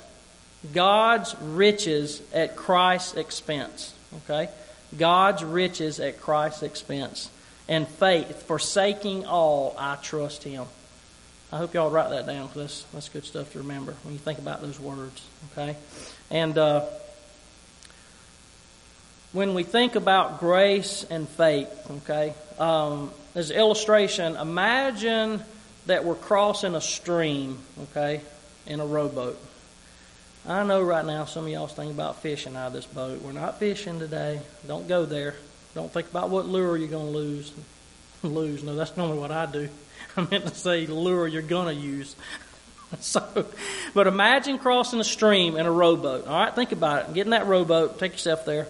God's 0.72 1.34
riches 1.40 2.20
at 2.32 2.56
Christ's 2.56 3.14
expense. 3.14 3.94
Okay, 4.24 4.48
God's 4.96 5.44
riches 5.44 6.00
at 6.00 6.20
Christ's 6.20 6.62
expense, 6.62 7.30
and 7.68 7.86
faith, 7.86 8.42
forsaking 8.44 9.26
all, 9.26 9.74
I 9.78 9.96
trust 9.96 10.42
Him. 10.44 10.64
I 11.52 11.58
hope 11.58 11.74
y'all 11.74 11.90
write 11.90 12.10
that 12.10 12.26
down 12.26 12.46
because 12.46 12.62
that's, 12.62 12.82
that's 12.92 13.08
good 13.08 13.24
stuff 13.24 13.52
to 13.52 13.58
remember 13.58 13.94
when 14.02 14.12
you 14.14 14.18
think 14.18 14.38
about 14.38 14.60
those 14.60 14.78
words. 14.80 15.22
Okay, 15.52 15.76
and 16.30 16.56
uh, 16.58 16.84
when 19.32 19.54
we 19.54 19.62
think 19.62 19.94
about 19.94 20.40
grace 20.40 21.04
and 21.08 21.28
faith, 21.28 21.68
okay, 22.02 22.34
um, 22.58 23.10
as 23.34 23.50
an 23.50 23.58
illustration, 23.58 24.36
imagine 24.36 25.42
that 25.86 26.04
we're 26.04 26.14
crossing 26.14 26.74
a 26.74 26.80
stream, 26.80 27.58
okay, 27.82 28.20
in 28.66 28.80
a 28.80 28.86
rowboat. 28.86 29.38
I 30.46 30.62
know 30.64 30.82
right 30.82 31.04
now 31.04 31.24
some 31.24 31.44
of 31.44 31.50
y'all's 31.50 31.74
thinking 31.74 31.94
about 31.94 32.22
fishing 32.22 32.56
out 32.56 32.68
of 32.68 32.72
this 32.72 32.86
boat. 32.86 33.20
We're 33.22 33.32
not 33.32 33.58
fishing 33.58 33.98
today. 33.98 34.40
Don't 34.66 34.88
go 34.88 35.04
there. 35.04 35.34
Don't 35.74 35.92
think 35.92 36.08
about 36.08 36.30
what 36.30 36.46
lure 36.46 36.76
you're 36.76 36.88
going 36.88 37.12
to 37.12 37.18
lose. 37.18 37.52
lose. 38.22 38.62
No, 38.62 38.74
that's 38.74 38.96
normally 38.96 39.18
what 39.18 39.30
I 39.30 39.46
do. 39.46 39.68
I 40.16 40.26
meant 40.30 40.46
to 40.46 40.54
say 40.54 40.86
lure 40.86 41.26
you're 41.26 41.42
going 41.42 41.74
to 41.74 41.80
use. 41.80 42.16
so, 43.00 43.46
but 43.94 44.06
imagine 44.06 44.58
crossing 44.58 45.00
a 45.00 45.04
stream 45.04 45.56
in 45.56 45.66
a 45.66 45.72
rowboat. 45.72 46.26
All 46.26 46.40
right, 46.40 46.54
think 46.54 46.72
about 46.72 47.08
it. 47.08 47.14
Get 47.14 47.26
in 47.26 47.30
that 47.30 47.46
rowboat. 47.46 47.98
Take 47.98 48.12
yourself 48.12 48.44
there. 48.44 48.66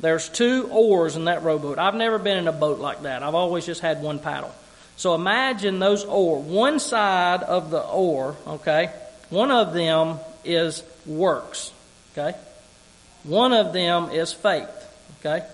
There's 0.00 0.28
two 0.28 0.68
oars 0.70 1.16
in 1.16 1.26
that 1.26 1.42
rowboat. 1.42 1.78
I've 1.78 1.94
never 1.94 2.18
been 2.18 2.36
in 2.36 2.48
a 2.48 2.52
boat 2.52 2.80
like 2.80 3.02
that. 3.02 3.22
I've 3.22 3.36
always 3.36 3.64
just 3.64 3.80
had 3.80 4.02
one 4.02 4.18
paddle. 4.18 4.52
So 4.96 5.14
imagine 5.14 5.78
those 5.78 6.04
oars. 6.04 6.44
One 6.44 6.80
side 6.80 7.42
of 7.42 7.70
the 7.70 7.80
oar, 7.80 8.36
okay, 8.46 8.90
one 9.30 9.50
of 9.50 9.72
them 9.72 10.18
is 10.44 10.82
works, 11.06 11.72
okay? 12.12 12.36
One 13.24 13.52
of 13.52 13.72
them 13.72 14.10
is 14.10 14.32
faith, 14.32 14.68
okay? 15.20 15.46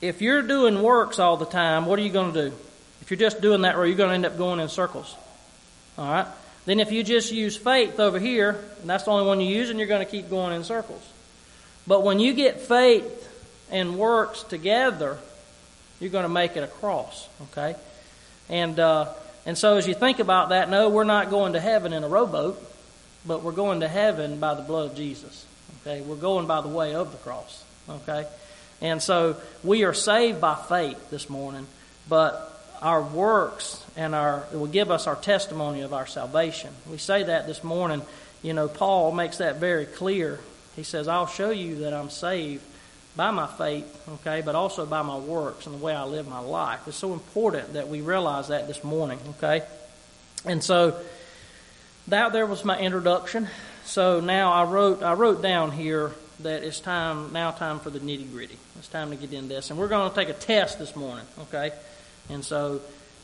If 0.00 0.22
you're 0.22 0.42
doing 0.42 0.82
works 0.82 1.18
all 1.18 1.36
the 1.36 1.46
time, 1.46 1.86
what 1.86 1.98
are 1.98 2.02
you 2.02 2.10
going 2.10 2.32
to 2.32 2.50
do? 2.50 2.56
If 3.02 3.10
you're 3.10 3.18
just 3.18 3.40
doing 3.40 3.62
that, 3.62 3.76
you're 3.76 3.94
going 3.94 4.10
to 4.10 4.14
end 4.14 4.26
up 4.26 4.38
going 4.38 4.60
in 4.60 4.68
circles. 4.68 5.14
All 5.98 6.10
right? 6.10 6.26
Then 6.66 6.80
if 6.80 6.92
you 6.92 7.02
just 7.02 7.32
use 7.32 7.56
faith 7.56 7.98
over 7.98 8.18
here, 8.18 8.62
and 8.80 8.88
that's 8.88 9.04
the 9.04 9.10
only 9.10 9.26
one 9.26 9.40
you 9.40 9.54
use, 9.54 9.70
and 9.70 9.78
you're 9.78 9.88
going 9.88 10.04
to 10.04 10.10
keep 10.10 10.30
going 10.30 10.54
in 10.54 10.64
circles. 10.64 11.02
But 11.86 12.02
when 12.02 12.20
you 12.20 12.34
get 12.34 12.60
faith 12.60 13.28
and 13.70 13.98
works 13.98 14.42
together, 14.42 15.18
you're 15.98 16.10
going 16.10 16.24
to 16.24 16.28
make 16.28 16.56
it 16.56 16.62
across. 16.62 17.28
Okay? 17.50 17.74
And, 18.48 18.78
uh, 18.78 19.12
and 19.46 19.56
so 19.56 19.76
as 19.76 19.86
you 19.86 19.94
think 19.94 20.18
about 20.18 20.50
that, 20.50 20.70
no, 20.70 20.88
we're 20.88 21.04
not 21.04 21.30
going 21.30 21.54
to 21.54 21.60
heaven 21.60 21.92
in 21.92 22.04
a 22.04 22.08
rowboat, 22.08 22.62
but 23.26 23.42
we're 23.42 23.52
going 23.52 23.80
to 23.80 23.88
heaven 23.88 24.38
by 24.38 24.54
the 24.54 24.62
blood 24.62 24.90
of 24.90 24.96
Jesus. 24.96 25.46
Okay? 25.80 26.00
We're 26.00 26.16
going 26.16 26.46
by 26.46 26.60
the 26.60 26.68
way 26.68 26.94
of 26.94 27.12
the 27.12 27.18
cross. 27.18 27.64
Okay? 27.88 28.26
And 28.80 29.02
so 29.02 29.36
we 29.62 29.84
are 29.84 29.94
saved 29.94 30.40
by 30.40 30.54
faith 30.54 31.10
this 31.10 31.28
morning, 31.28 31.66
but 32.08 32.46
our 32.80 33.02
works 33.02 33.84
and 33.96 34.14
our 34.14 34.44
it 34.52 34.56
will 34.56 34.66
give 34.66 34.90
us 34.90 35.06
our 35.06 35.16
testimony 35.16 35.82
of 35.82 35.92
our 35.92 36.06
salvation. 36.06 36.70
We 36.90 36.98
say 36.98 37.24
that 37.24 37.46
this 37.46 37.62
morning. 37.62 38.02
You 38.42 38.54
know, 38.54 38.68
Paul 38.68 39.12
makes 39.12 39.38
that 39.38 39.56
very 39.56 39.84
clear. 39.84 40.40
He 40.76 40.82
says, 40.82 41.08
I'll 41.08 41.26
show 41.26 41.50
you 41.50 41.80
that 41.80 41.92
I'm 41.92 42.08
saved 42.08 42.64
by 43.16 43.30
my 43.32 43.46
faith, 43.46 44.08
okay, 44.08 44.40
but 44.40 44.54
also 44.54 44.86
by 44.86 45.02
my 45.02 45.18
works 45.18 45.66
and 45.66 45.74
the 45.74 45.84
way 45.84 45.94
I 45.94 46.04
live 46.04 46.26
my 46.26 46.38
life. 46.38 46.80
It's 46.86 46.96
so 46.96 47.12
important 47.12 47.74
that 47.74 47.88
we 47.88 48.00
realize 48.00 48.48
that 48.48 48.66
this 48.66 48.82
morning, 48.82 49.18
okay? 49.36 49.62
And 50.46 50.64
so 50.64 50.98
that 52.10 52.32
there 52.32 52.46
was 52.46 52.64
my 52.64 52.78
introduction. 52.78 53.48
So 53.84 54.20
now 54.20 54.52
I 54.52 54.64
wrote 54.64 55.02
I 55.02 55.14
wrote 55.14 55.42
down 55.42 55.72
here 55.72 56.12
that 56.40 56.62
it's 56.62 56.80
time 56.80 57.32
now 57.32 57.50
time 57.50 57.80
for 57.80 57.90
the 57.90 58.00
nitty 58.00 58.30
gritty. 58.32 58.58
It's 58.78 58.88
time 58.88 59.10
to 59.10 59.16
get 59.16 59.32
in 59.32 59.48
this, 59.48 59.70
and 59.70 59.78
we're 59.78 59.88
going 59.88 60.10
to 60.10 60.14
take 60.14 60.28
a 60.28 60.34
test 60.34 60.78
this 60.78 60.96
morning, 60.96 61.24
okay? 61.38 61.72
And 62.28 62.44
so 62.44 62.80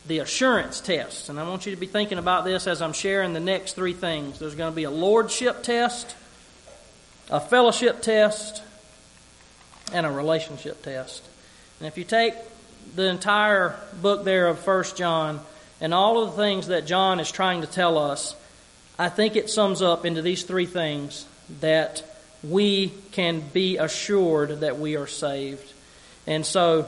the 0.07 0.19
assurance 0.19 0.79
test, 0.79 1.29
and 1.29 1.39
I 1.39 1.47
want 1.47 1.65
you 1.65 1.73
to 1.73 1.79
be 1.79 1.87
thinking 1.87 2.17
about 2.17 2.45
this 2.45 2.67
as 2.67 2.81
I'm 2.81 2.93
sharing 2.93 3.33
the 3.33 3.39
next 3.39 3.73
three 3.73 3.93
things. 3.93 4.39
There's 4.39 4.55
going 4.55 4.71
to 4.71 4.75
be 4.75 4.83
a 4.83 4.91
lordship 4.91 5.63
test, 5.63 6.15
a 7.29 7.39
fellowship 7.39 8.01
test, 8.01 8.61
and 9.91 10.05
a 10.05 10.11
relationship 10.11 10.81
test. 10.83 11.23
And 11.79 11.87
if 11.87 11.97
you 11.97 12.03
take 12.03 12.35
the 12.95 13.09
entire 13.09 13.77
book 14.01 14.23
there 14.23 14.47
of 14.47 14.59
First 14.59 14.95
John 14.95 15.41
and 15.81 15.93
all 15.93 16.23
of 16.23 16.31
the 16.35 16.41
things 16.41 16.67
that 16.67 16.85
John 16.85 17.19
is 17.19 17.31
trying 17.31 17.61
to 17.61 17.67
tell 17.67 17.97
us, 17.97 18.35
I 18.99 19.09
think 19.09 19.35
it 19.35 19.49
sums 19.49 19.81
up 19.81 20.05
into 20.05 20.21
these 20.21 20.43
three 20.43 20.65
things 20.65 21.25
that 21.61 22.03
we 22.43 22.93
can 23.11 23.41
be 23.41 23.77
assured 23.77 24.61
that 24.61 24.79
we 24.79 24.95
are 24.95 25.07
saved. 25.07 25.73
And 26.25 26.45
so, 26.45 26.87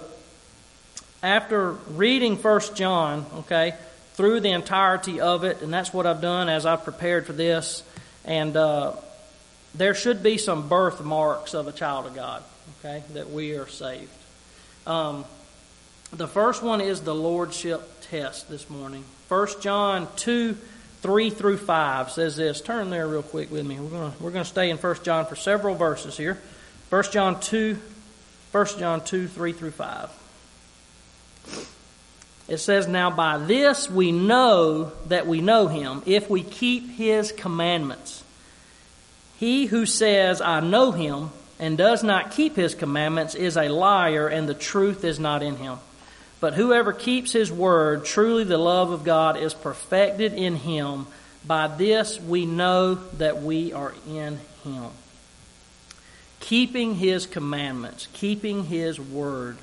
after 1.21 1.71
reading 1.71 2.37
First 2.37 2.75
John, 2.75 3.25
okay, 3.39 3.75
through 4.13 4.39
the 4.39 4.51
entirety 4.51 5.21
of 5.21 5.43
it, 5.43 5.61
and 5.61 5.71
that's 5.71 5.93
what 5.93 6.05
I've 6.05 6.21
done 6.21 6.49
as 6.49 6.65
I've 6.65 6.83
prepared 6.83 7.25
for 7.25 7.33
this, 7.33 7.83
and 8.25 8.55
uh, 8.57 8.93
there 9.75 9.93
should 9.93 10.23
be 10.23 10.37
some 10.37 10.67
birthmarks 10.67 11.53
of 11.53 11.67
a 11.67 11.71
child 11.71 12.05
of 12.05 12.15
God 12.15 12.43
okay, 12.79 13.03
that 13.13 13.29
we 13.29 13.53
are 13.53 13.67
saved. 13.67 14.09
Um, 14.87 15.25
the 16.11 16.27
first 16.27 16.63
one 16.63 16.81
is 16.81 17.01
the 17.01 17.13
lordship 17.13 17.81
test 18.09 18.49
this 18.49 18.69
morning. 18.69 19.03
1 19.27 19.47
John 19.61 20.07
2 20.15 20.57
3 21.01 21.29
through 21.29 21.57
5 21.57 22.11
says 22.11 22.35
this. 22.35 22.61
Turn 22.61 22.89
there 22.89 23.07
real 23.07 23.23
quick 23.23 23.51
with 23.51 23.65
me. 23.65 23.79
We're 23.79 23.89
going 23.89 24.13
we're 24.19 24.31
going 24.31 24.43
to 24.43 24.49
stay 24.49 24.69
in 24.69 24.77
1 24.77 24.95
John 25.03 25.25
for 25.25 25.35
several 25.35 25.75
verses 25.75 26.17
here. 26.17 26.39
1 26.89 27.03
John 27.11 27.39
2, 27.39 27.77
1 28.51 28.65
John 28.77 29.03
2 29.03 29.27
3 29.27 29.53
through 29.53 29.71
5. 29.71 30.09
It 32.49 32.57
says, 32.57 32.87
Now 32.87 33.11
by 33.11 33.37
this 33.37 33.89
we 33.89 34.11
know 34.11 34.91
that 35.07 35.27
we 35.27 35.39
know 35.39 35.67
him, 35.67 36.01
if 36.05 36.29
we 36.29 36.43
keep 36.43 36.89
his 36.91 37.31
commandments. 37.31 38.23
He 39.37 39.67
who 39.67 39.85
says, 39.85 40.41
I 40.41 40.59
know 40.59 40.91
him, 40.91 41.29
and 41.59 41.77
does 41.77 42.03
not 42.03 42.31
keep 42.31 42.55
his 42.55 42.73
commandments 42.73 43.35
is 43.35 43.55
a 43.55 43.69
liar, 43.69 44.27
and 44.27 44.49
the 44.49 44.53
truth 44.53 45.03
is 45.03 45.19
not 45.19 45.43
in 45.43 45.57
him. 45.57 45.77
But 46.39 46.53
whoever 46.53 46.93
keeps 46.93 47.33
his 47.33 47.51
word, 47.51 48.05
truly 48.05 48.43
the 48.43 48.57
love 48.57 48.91
of 48.91 49.03
God 49.03 49.37
is 49.37 49.53
perfected 49.53 50.33
in 50.33 50.55
him. 50.55 51.07
By 51.45 51.67
this 51.67 52.19
we 52.19 52.45
know 52.45 52.95
that 53.17 53.41
we 53.41 53.73
are 53.73 53.93
in 54.07 54.39
him. 54.63 54.91
Keeping 56.39 56.95
his 56.95 57.25
commandments, 57.25 58.07
keeping 58.13 58.65
his 58.65 58.99
word. 58.99 59.57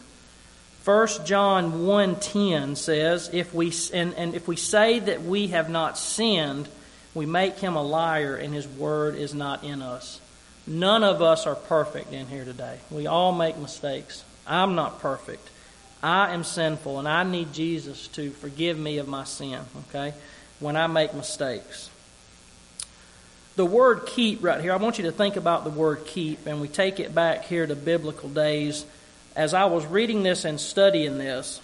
1 0.85 1.09
John 1.25 1.85
1:10 1.85 2.77
says, 2.77 3.31
if 3.33 3.53
we 3.53 3.73
and, 3.93 4.15
and 4.15 4.35
if 4.35 4.47
we 4.47 4.57
say 4.57 4.99
that 4.99 5.23
we 5.23 5.49
have 5.49 5.69
not 5.69 5.99
sinned, 5.99 6.69
we 7.15 7.27
make 7.27 7.59
him 7.59 7.75
a 7.75 7.83
liar 7.83 8.37
and 8.37 8.53
his 8.53 8.69
word 8.69 9.17
is 9.17 9.35
not 9.35 9.65
in 9.65 9.81
us. 9.81 10.21
None 10.67 11.03
of 11.03 11.23
us 11.23 11.47
are 11.47 11.55
perfect 11.55 12.13
in 12.13 12.27
here 12.27 12.45
today. 12.45 12.79
We 12.91 13.07
all 13.07 13.33
make 13.33 13.57
mistakes. 13.57 14.23
I'm 14.47 14.75
not 14.75 15.01
perfect. 15.01 15.49
I 16.07 16.33
am 16.33 16.45
sinful, 16.45 16.99
and 16.99 17.09
I 17.09 17.23
need 17.25 17.53
Jesus 17.53 18.09
to 18.09 18.31
forgive 18.31 18.79
me 18.79 18.99
of 18.99 19.09
my 19.09 19.25
sin, 19.25 19.61
okay, 19.89 20.15
when 20.61 20.77
I 20.77 20.87
make 20.87 21.15
mistakes. 21.15 21.91
The 23.57 23.65
word 23.65 24.07
keep 24.07 24.43
right 24.43 24.61
here, 24.61 24.73
I 24.73 24.77
want 24.77 24.99
you 24.99 25.05
to 25.05 25.13
think 25.13 25.37
about 25.37 25.65
the 25.65 25.71
word 25.71 26.07
keep, 26.07 26.47
and 26.47 26.61
we 26.61 26.69
take 26.69 27.01
it 27.01 27.15
back 27.15 27.45
here 27.45 27.67
to 27.67 27.75
biblical 27.75 28.29
days. 28.29 28.85
As 29.35 29.55
I 29.55 29.65
was 29.65 29.85
reading 29.87 30.23
this 30.23 30.45
and 30.45 30.61
studying 30.61 31.19
this, 31.19 31.61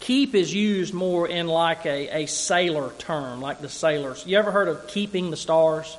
keep 0.00 0.34
is 0.34 0.52
used 0.52 0.94
more 0.94 1.28
in 1.28 1.46
like 1.46 1.86
a, 1.86 2.22
a 2.22 2.26
sailor 2.26 2.92
term, 2.98 3.40
like 3.40 3.60
the 3.60 3.68
sailors. 3.68 4.24
You 4.26 4.38
ever 4.38 4.50
heard 4.50 4.68
of 4.68 4.86
keeping 4.86 5.30
the 5.30 5.36
stars? 5.36 5.96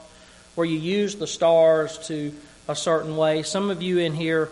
where 0.55 0.65
you 0.65 0.79
use 0.79 1.15
the 1.15 1.27
stars 1.27 1.97
to 2.07 2.33
a 2.67 2.75
certain 2.75 3.15
way. 3.15 3.43
Some 3.43 3.69
of 3.69 3.83
you 3.83 3.99
in 3.99 4.13
here, 4.13 4.49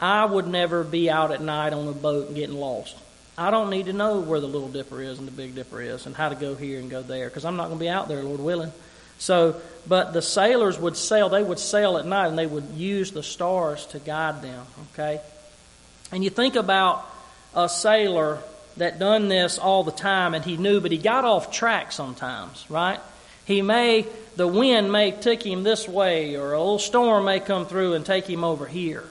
I 0.00 0.24
would 0.24 0.46
never 0.46 0.82
be 0.82 1.10
out 1.10 1.30
at 1.30 1.42
night 1.42 1.72
on 1.72 1.86
a 1.86 1.92
boat 1.92 2.28
and 2.28 2.36
getting 2.36 2.56
lost. 2.56 2.96
I 3.36 3.50
don't 3.50 3.70
need 3.70 3.86
to 3.86 3.92
know 3.92 4.20
where 4.20 4.40
the 4.40 4.46
Little 4.46 4.68
Dipper 4.68 5.00
is 5.00 5.18
and 5.18 5.26
the 5.26 5.32
Big 5.32 5.54
Dipper 5.54 5.80
is 5.80 6.06
and 6.06 6.14
how 6.14 6.28
to 6.28 6.34
go 6.34 6.54
here 6.54 6.78
and 6.78 6.90
go 6.90 7.02
there 7.02 7.28
because 7.28 7.44
I'm 7.44 7.56
not 7.56 7.68
going 7.68 7.78
to 7.78 7.84
be 7.84 7.88
out 7.88 8.08
there, 8.08 8.22
Lord 8.22 8.40
willing. 8.40 8.72
So, 9.18 9.60
but 9.86 10.12
the 10.12 10.22
sailors 10.22 10.78
would 10.78 10.96
sail, 10.96 11.28
they 11.28 11.42
would 11.42 11.58
sail 11.58 11.98
at 11.98 12.06
night 12.06 12.28
and 12.28 12.38
they 12.38 12.46
would 12.46 12.64
use 12.74 13.12
the 13.12 13.22
stars 13.22 13.86
to 13.88 13.98
guide 13.98 14.42
them, 14.42 14.66
okay? 14.92 15.20
And 16.10 16.24
you 16.24 16.30
think 16.30 16.56
about 16.56 17.06
a 17.54 17.68
sailor 17.68 18.38
that 18.78 18.98
done 18.98 19.28
this 19.28 19.58
all 19.58 19.84
the 19.84 19.92
time 19.92 20.34
and 20.34 20.44
he 20.44 20.56
knew, 20.56 20.80
but 20.80 20.90
he 20.90 20.98
got 20.98 21.24
off 21.24 21.52
track 21.52 21.92
sometimes, 21.92 22.64
right? 22.70 23.00
He 23.44 23.62
may, 23.62 24.06
the 24.36 24.46
wind 24.46 24.90
may 24.90 25.12
take 25.12 25.44
him 25.44 25.62
this 25.62 25.86
way 25.86 26.36
or 26.36 26.52
a 26.52 26.58
little 26.58 26.78
storm 26.78 27.26
may 27.26 27.40
come 27.40 27.66
through 27.66 27.94
and 27.94 28.06
take 28.06 28.26
him 28.26 28.44
over 28.44 28.66
here. 28.66 29.04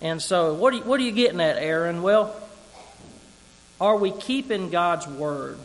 And 0.00 0.20
so, 0.20 0.54
what 0.54 0.74
are 0.74 0.76
you, 0.76 0.82
what 0.84 1.00
are 1.00 1.04
you 1.04 1.12
getting 1.12 1.40
at, 1.40 1.56
Aaron? 1.56 2.02
Well, 2.02 2.34
are 3.80 3.96
we 3.96 4.10
keeping 4.10 4.70
God's 4.70 5.06
word? 5.06 5.58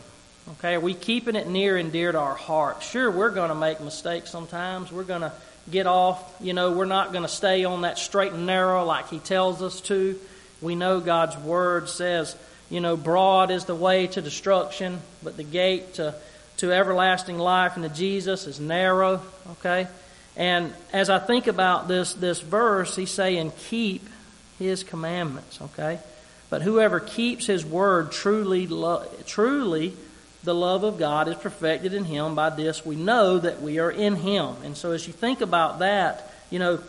Okay, 0.52 0.74
are 0.74 0.80
we 0.80 0.94
keeping 0.94 1.36
it 1.36 1.48
near 1.48 1.76
and 1.76 1.92
dear 1.92 2.12
to 2.12 2.18
our 2.18 2.34
heart? 2.34 2.82
Sure, 2.82 3.10
we're 3.10 3.30
going 3.30 3.50
to 3.50 3.54
make 3.54 3.80
mistakes 3.80 4.30
sometimes. 4.30 4.90
We're 4.90 5.04
going 5.04 5.20
to 5.20 5.32
get 5.70 5.86
off. 5.86 6.34
You 6.40 6.52
know, 6.52 6.72
we're 6.72 6.84
not 6.84 7.12
going 7.12 7.22
to 7.22 7.28
stay 7.28 7.64
on 7.64 7.82
that 7.82 7.98
straight 7.98 8.32
and 8.32 8.46
narrow 8.46 8.84
like 8.84 9.08
He 9.08 9.18
tells 9.18 9.62
us 9.62 9.80
to. 9.82 10.18
We 10.60 10.74
know 10.74 11.00
God's 11.00 11.36
word 11.36 11.88
says, 11.88 12.36
you 12.70 12.80
know, 12.80 12.96
broad 12.96 13.50
is 13.50 13.66
the 13.66 13.74
way 13.74 14.06
to 14.08 14.22
destruction, 14.22 15.00
but 15.22 15.36
the 15.36 15.44
gate 15.44 15.94
to, 15.94 16.14
to 16.58 16.72
everlasting 16.72 17.38
life 17.38 17.76
and 17.76 17.84
to 17.84 17.90
Jesus 17.90 18.46
is 18.46 18.58
narrow. 18.58 19.20
Okay? 19.52 19.88
And 20.36 20.72
as 20.92 21.10
I 21.10 21.18
think 21.18 21.46
about 21.46 21.88
this, 21.88 22.14
this 22.14 22.40
verse, 22.40 22.96
he's 22.96 23.10
saying, 23.10 23.52
keep 23.68 24.08
his 24.62 24.84
commandments. 24.84 25.60
Okay? 25.60 25.98
But 26.50 26.62
whoever 26.62 27.00
keeps 27.00 27.46
his 27.46 27.64
word 27.64 28.12
truly, 28.12 28.66
lo- 28.66 29.06
truly 29.26 29.94
the 30.44 30.54
love 30.54 30.84
of 30.84 30.98
God 30.98 31.28
is 31.28 31.36
perfected 31.36 31.94
in 31.94 32.04
him. 32.04 32.34
By 32.34 32.50
this 32.50 32.84
we 32.84 32.96
know 32.96 33.38
that 33.38 33.62
we 33.62 33.78
are 33.78 33.90
in 33.90 34.16
him. 34.16 34.56
And 34.64 34.76
so 34.76 34.92
as 34.92 35.06
you 35.06 35.12
think 35.12 35.40
about 35.40 35.78
that, 35.78 36.30
you 36.50 36.58
know, 36.58 36.80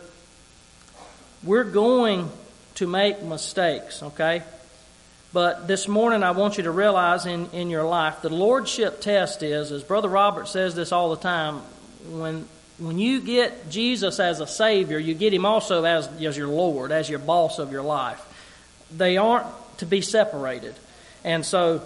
we're 1.42 1.64
going 1.64 2.30
to 2.76 2.86
make 2.86 3.22
mistakes, 3.22 4.02
okay? 4.02 4.42
But 5.32 5.66
this 5.66 5.88
morning 5.88 6.22
I 6.22 6.32
want 6.32 6.58
you 6.58 6.64
to 6.64 6.70
realize 6.70 7.26
in, 7.26 7.50
in 7.50 7.70
your 7.70 7.84
life 7.84 8.22
the 8.22 8.28
lordship 8.28 9.00
test 9.00 9.42
is, 9.42 9.72
as 9.72 9.82
Brother 9.82 10.08
Robert 10.08 10.48
says 10.48 10.74
this 10.74 10.92
all 10.92 11.10
the 11.10 11.22
time, 11.22 11.56
when 12.10 12.46
when 12.78 12.98
you 12.98 13.20
get 13.20 13.70
Jesus 13.70 14.18
as 14.18 14.40
a 14.40 14.46
Savior, 14.46 14.98
you 14.98 15.14
get 15.14 15.32
Him 15.32 15.46
also 15.46 15.84
as, 15.84 16.08
as 16.20 16.36
your 16.36 16.48
Lord, 16.48 16.90
as 16.92 17.08
your 17.08 17.20
boss 17.20 17.58
of 17.58 17.70
your 17.70 17.82
life. 17.82 18.20
They 18.96 19.16
aren't 19.16 19.46
to 19.78 19.86
be 19.86 20.00
separated. 20.00 20.74
And 21.24 21.44
so 21.44 21.82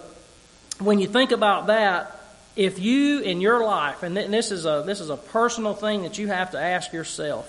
when 0.79 0.99
you 0.99 1.07
think 1.07 1.31
about 1.31 1.67
that, 1.67 2.15
if 2.55 2.79
you 2.79 3.21
in 3.21 3.39
your 3.41 3.63
life, 3.63 4.03
and 4.03 4.17
this 4.17 4.51
is 4.51 4.65
a 4.65 4.83
this 4.85 4.99
is 4.99 5.09
a 5.09 5.17
personal 5.17 5.73
thing 5.73 6.03
that 6.03 6.17
you 6.17 6.27
have 6.27 6.51
to 6.51 6.59
ask 6.59 6.91
yourself, 6.91 7.47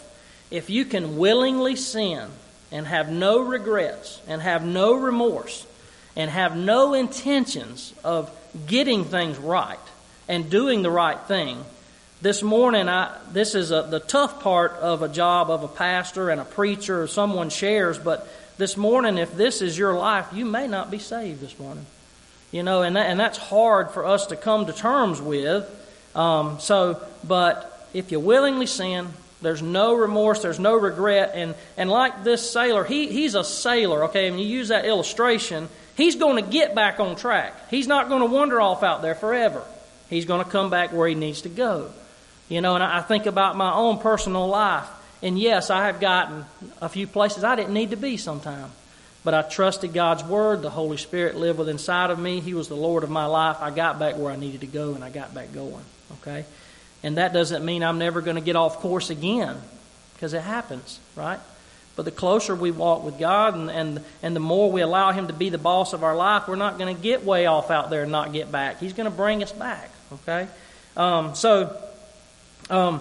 if 0.51 0.71
you 0.71 0.85
can 0.85 1.17
willingly 1.17 1.77
sin 1.77 2.29
and 2.71 2.87
have 2.87 3.11
no 3.11 3.41
regrets 3.41 4.21
and 4.29 4.41
have 4.41 4.65
no 4.65 4.95
remorse 4.95 5.67
and 6.15 6.31
have 6.31 6.57
no 6.57 6.95
intentions 6.95 7.93
of 8.05 8.31
getting 8.67 9.05
things 9.05 9.39
right 9.39 9.79
and 10.29 10.51
doing 10.51 10.83
the 10.83 10.91
right 10.91 11.19
thing, 11.21 11.65
this 12.23 12.43
morning 12.43 12.89
I 12.89 13.17
this 13.33 13.55
is 13.55 13.71
a, 13.71 13.83
the 13.83 14.01
tough 14.01 14.43
part 14.43 14.73
of 14.73 15.03
a 15.03 15.09
job 15.09 15.51
of 15.51 15.63
a 15.63 15.69
pastor 15.69 16.31
and 16.31 16.41
a 16.41 16.45
preacher 16.45 17.03
or 17.03 17.07
someone 17.07 17.51
shares, 17.51 17.99
but 17.99 18.29
this 18.59 18.77
morning 18.77 19.19
if 19.19 19.35
this 19.37 19.63
is 19.63 19.77
your 19.77 19.95
life, 19.95 20.27
you 20.33 20.45
may 20.45 20.67
not 20.67 20.91
be 20.91 20.99
saved 20.99 21.41
this 21.41 21.59
morning. 21.59 21.87
You 22.53 22.65
know, 22.65 22.83
and, 22.83 22.97
that, 22.97 23.07
and 23.09 23.19
that's 23.19 23.39
hard 23.39 23.93
for 23.93 24.05
us 24.05 24.27
to 24.27 24.37
come 24.37 24.67
to 24.67 24.73
terms 24.73 25.21
with. 25.21 25.69
Um, 26.17 26.59
so, 26.59 27.01
but 27.27 27.89
if 27.95 28.11
you 28.11 28.19
willingly 28.19 28.67
sin, 28.67 29.09
there's 29.41 29.63
no 29.63 29.95
remorse, 29.95 30.43
there's 30.43 30.59
no 30.59 30.75
regret. 30.75 31.33
And, 31.35 31.55
and 31.77 31.89
like 31.89 32.25
this 32.25 32.51
sailor, 32.51 32.83
he, 32.83 33.07
he's 33.07 33.37
a 33.37 33.45
sailor, 33.45 34.05
okay? 34.07 34.27
And 34.27 34.41
you 34.41 34.47
use 34.47 34.69
that 34.69 34.85
illustration, 34.85 35.69
he's 35.97 36.17
going 36.17 36.43
to 36.43 36.51
get 36.51 36.75
back 36.75 36.99
on 36.99 37.15
track. 37.15 37.71
He's 37.71 37.87
not 37.87 38.09
going 38.09 38.21
to 38.21 38.27
wander 38.27 38.61
off 38.61 38.83
out 38.83 39.01
there 39.01 39.15
forever. 39.15 39.63
He's 40.09 40.25
going 40.25 40.45
to 40.45 40.51
come 40.51 40.71
back 40.71 40.93
where 40.93 41.07
he 41.09 41.15
needs 41.15 41.43
to 41.43 41.49
go. 41.49 41.93
You 42.51 42.61
know, 42.61 42.75
and 42.75 42.83
I, 42.85 43.01
think 43.01 43.27
about 43.27 43.57
my 43.57 43.73
own 43.73 43.99
personal 43.99 44.49
life. 44.49 44.87
And 45.23 45.39
yes, 45.39 45.71
I 45.71 45.87
have 45.87 46.01
gotten 46.01 46.45
a 46.83 46.89
few 46.89 47.07
places 47.07 47.45
I 47.45 47.55
didn't 47.55 47.73
need 47.73 47.91
to 47.91 47.97
be 47.97 48.17
sometimes. 48.17 48.73
But 49.23 49.35
I 49.35 49.43
trusted 49.43 49.93
God's 49.93 50.25
Word. 50.25 50.61
The 50.61 50.71
Holy 50.71 50.97
Spirit 50.97 51.37
lived 51.37 51.61
within 51.61 51.77
inside 51.77 52.11
of 52.11 52.19
me. 52.19 52.41
He 52.41 52.55
was 52.55 52.69
the 52.69 52.77
Lord 52.77 53.05
of 53.05 53.11
my 53.11 53.27
life. 53.27 53.59
I 53.61 53.71
got 53.71 53.99
back 53.99 54.17
where 54.17 54.33
I 54.33 54.37
needed 54.37 54.63
to 54.63 54.67
go, 54.67 54.95
and 54.95 55.05
I 55.05 55.11
got 55.11 55.33
back 55.33 55.53
going. 55.53 55.85
Okay? 56.21 56.45
And 57.05 57.19
that 57.19 57.33
doesn't 57.33 57.65
mean 57.65 57.85
I'm 57.85 57.99
never 57.99 58.21
going 58.21 58.37
to 58.37 58.43
get 58.43 58.57
off 58.57 58.79
course 58.79 59.11
again, 59.11 59.57
because 60.15 60.35
it 60.35 60.43
happens, 60.43 60.99
right? 61.15 61.39
But 61.97 62.05
the 62.05 62.11
closer 62.11 62.55
we 62.57 62.71
walk 62.71 63.05
with 63.05 63.19
God 63.19 63.55
and, 63.55 63.71
and, 63.71 64.05
and 64.23 64.35
the 64.35 64.41
more 64.41 64.73
we 64.73 64.81
allow 64.81 65.13
Him 65.13 65.27
to 65.27 65.35
be 65.35 65.51
the 65.51 65.59
boss 65.59 65.93
of 65.93 66.03
our 66.03 66.17
life, 66.17 66.49
we're 66.49 66.57
not 66.57 66.79
going 66.79 66.97
to 66.97 67.01
get 67.01 67.25
way 67.25 67.47
off 67.47 67.71
out 67.71 67.91
there 67.91 68.03
and 68.03 68.13
not 68.13 68.33
get 68.33 68.51
back. 68.51 68.81
He's 68.81 68.95
going 68.95 69.09
to 69.09 69.15
bring 69.15 69.43
us 69.43 69.53
back, 69.53 69.91
okay? 70.13 70.49
Um, 70.97 71.35
so, 71.35 71.79
um, 72.71 73.01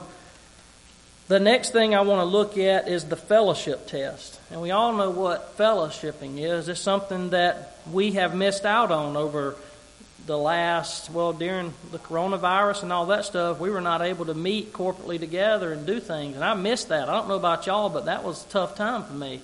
the 1.27 1.39
next 1.39 1.71
thing 1.71 1.93
I 1.93 2.01
want 2.01 2.21
to 2.21 2.25
look 2.25 2.57
at 2.57 2.87
is 2.87 3.05
the 3.05 3.15
fellowship 3.15 3.87
test. 3.87 4.39
And 4.49 4.61
we 4.61 4.71
all 4.71 4.93
know 4.93 5.11
what 5.11 5.57
fellowshipping 5.57 6.39
is. 6.39 6.67
It's 6.67 6.81
something 6.81 7.29
that 7.29 7.77
we 7.91 8.13
have 8.13 8.35
missed 8.35 8.65
out 8.65 8.91
on 8.91 9.15
over 9.15 9.55
the 10.25 10.37
last, 10.37 11.11
well, 11.11 11.33
during 11.33 11.73
the 11.91 11.99
coronavirus 11.99 12.83
and 12.83 12.91
all 12.91 13.05
that 13.07 13.25
stuff. 13.25 13.59
We 13.59 13.69
were 13.69 13.81
not 13.81 14.01
able 14.01 14.25
to 14.25 14.33
meet 14.33 14.73
corporately 14.73 15.19
together 15.19 15.71
and 15.71 15.85
do 15.85 15.99
things. 15.99 16.35
And 16.35 16.43
I 16.43 16.55
missed 16.55 16.89
that. 16.89 17.09
I 17.09 17.13
don't 17.13 17.27
know 17.27 17.35
about 17.35 17.67
y'all, 17.67 17.89
but 17.89 18.05
that 18.05 18.23
was 18.23 18.43
a 18.45 18.49
tough 18.49 18.75
time 18.75 19.03
for 19.03 19.13
me. 19.13 19.39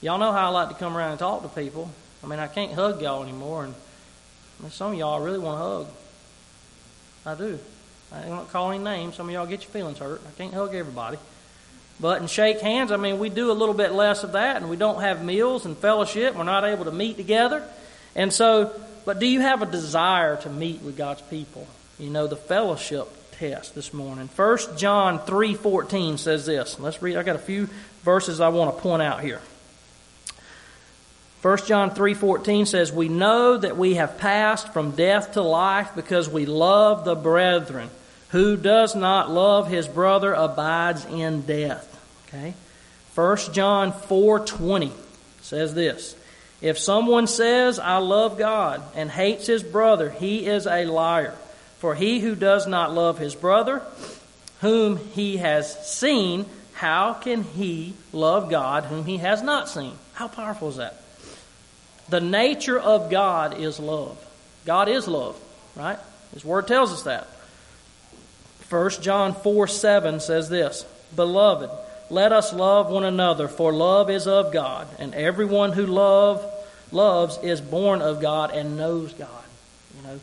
Y'all 0.00 0.18
know 0.18 0.32
how 0.32 0.46
I 0.46 0.48
like 0.48 0.68
to 0.70 0.74
come 0.74 0.96
around 0.96 1.12
and 1.12 1.18
talk 1.20 1.42
to 1.42 1.48
people. 1.48 1.88
I 2.24 2.26
mean, 2.26 2.40
I 2.40 2.48
can't 2.48 2.72
hug 2.72 3.00
y'all 3.00 3.22
anymore. 3.22 3.64
And 3.64 4.72
some 4.72 4.92
of 4.92 4.98
y'all 4.98 5.20
really 5.20 5.38
want 5.38 5.58
to 5.58 5.64
hug. 5.64 5.86
I 7.24 7.34
do. 7.36 7.58
I 8.12 8.28
don't 8.28 8.50
call 8.50 8.70
any 8.70 8.82
names. 8.82 9.16
Some 9.16 9.28
of 9.28 9.32
y'all 9.32 9.46
get 9.46 9.62
your 9.62 9.70
feelings 9.70 9.98
hurt. 9.98 10.20
I 10.26 10.30
can't 10.36 10.52
hug 10.52 10.74
everybody. 10.74 11.18
But 12.00 12.20
and 12.20 12.28
shake 12.28 12.60
hands, 12.60 12.90
I 12.90 12.96
mean, 12.96 13.18
we 13.18 13.28
do 13.28 13.50
a 13.50 13.54
little 13.54 13.74
bit 13.74 13.92
less 13.92 14.24
of 14.24 14.32
that, 14.32 14.56
and 14.56 14.68
we 14.68 14.76
don't 14.76 15.00
have 15.00 15.24
meals 15.24 15.64
and 15.64 15.76
fellowship. 15.76 16.34
We're 16.34 16.44
not 16.44 16.64
able 16.64 16.84
to 16.86 16.92
meet 16.92 17.16
together. 17.16 17.66
And 18.14 18.32
so, 18.32 18.72
but 19.04 19.18
do 19.18 19.26
you 19.26 19.40
have 19.40 19.62
a 19.62 19.66
desire 19.66 20.36
to 20.36 20.50
meet 20.50 20.82
with 20.82 20.96
God's 20.96 21.22
people? 21.22 21.66
You 21.98 22.10
know, 22.10 22.26
the 22.26 22.36
fellowship 22.36 23.08
test 23.32 23.74
this 23.74 23.92
morning. 23.92 24.28
First 24.28 24.76
John 24.76 25.18
3.14 25.20 26.18
says 26.18 26.46
this. 26.46 26.78
Let's 26.78 27.00
read. 27.02 27.16
I 27.16 27.22
got 27.22 27.36
a 27.36 27.40
few 27.40 27.68
verses 28.02 28.40
I 28.40 28.48
want 28.48 28.74
to 28.76 28.82
point 28.82 29.02
out 29.02 29.20
here. 29.20 29.40
1 31.42 31.66
John 31.66 31.90
3:14 31.90 32.66
says, 32.66 32.92
"We 32.92 33.08
know 33.08 33.56
that 33.56 33.76
we 33.76 33.94
have 33.94 34.16
passed 34.18 34.68
from 34.68 34.92
death 34.92 35.32
to 35.32 35.42
life 35.42 35.90
because 35.96 36.28
we 36.28 36.46
love 36.46 37.04
the 37.04 37.16
brethren. 37.16 37.90
Who 38.32 38.56
does 38.56 38.96
not 38.96 39.30
love 39.30 39.68
his 39.68 39.86
brother 39.86 40.32
abides 40.32 41.04
in 41.04 41.42
death. 41.42 41.88
Okay? 42.28 42.54
1 43.14 43.52
John 43.52 43.92
4:20 43.92 44.90
says 45.42 45.74
this. 45.74 46.16
If 46.62 46.78
someone 46.78 47.26
says, 47.26 47.78
I 47.78 47.98
love 47.98 48.38
God, 48.38 48.82
and 48.94 49.10
hates 49.10 49.46
his 49.46 49.62
brother, 49.62 50.10
he 50.10 50.46
is 50.46 50.66
a 50.66 50.84
liar. 50.86 51.34
For 51.78 51.94
he 51.96 52.20
who 52.20 52.36
does 52.36 52.66
not 52.68 52.94
love 52.94 53.18
his 53.18 53.34
brother, 53.34 53.82
whom 54.60 54.96
he 54.96 55.38
has 55.38 55.88
seen, 55.88 56.46
how 56.74 57.14
can 57.14 57.42
he 57.42 57.94
love 58.12 58.48
God 58.48 58.84
whom 58.84 59.04
he 59.04 59.18
has 59.18 59.42
not 59.42 59.68
seen? 59.68 59.92
How 60.14 60.28
powerful 60.28 60.68
is 60.68 60.76
that? 60.76 61.02
The 62.08 62.20
nature 62.20 62.78
of 62.78 63.10
God 63.10 63.58
is 63.58 63.80
love. 63.80 64.16
God 64.64 64.88
is 64.88 65.08
love, 65.08 65.38
right? 65.74 65.98
His 66.32 66.44
word 66.44 66.68
tells 66.68 66.92
us 66.92 67.02
that. 67.02 67.26
1 68.72 68.90
John 69.02 69.34
4 69.34 69.66
7 69.68 70.18
says 70.20 70.48
this 70.48 70.86
Beloved, 71.14 71.68
let 72.08 72.32
us 72.32 72.54
love 72.54 72.90
one 72.90 73.04
another, 73.04 73.46
for 73.46 73.70
love 73.70 74.08
is 74.08 74.26
of 74.26 74.50
God, 74.50 74.88
and 74.98 75.14
everyone 75.14 75.72
who 75.72 75.84
love, 75.84 76.42
loves 76.90 77.38
is 77.42 77.60
born 77.60 78.00
of 78.00 78.22
God 78.22 78.50
and 78.50 78.78
knows 78.78 79.12
God. 79.12 79.44
You 79.96 80.06
know, 80.06 80.20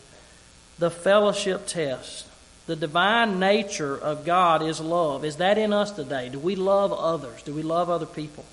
the 0.79 0.89
fellowship 0.89 1.67
test, 1.67 2.25
the 2.65 2.75
divine 2.75 3.39
nature 3.39 3.95
of 3.95 4.25
God 4.25 4.63
is 4.63 4.81
love. 4.81 5.23
Is 5.23 5.35
that 5.35 5.59
in 5.59 5.71
us 5.71 5.91
today? 5.91 6.29
Do 6.29 6.39
we 6.39 6.55
love 6.55 6.91
others? 6.91 7.43
Do 7.43 7.53
we 7.53 7.61
love 7.61 7.91
other 7.91 8.07
people? 8.07 8.45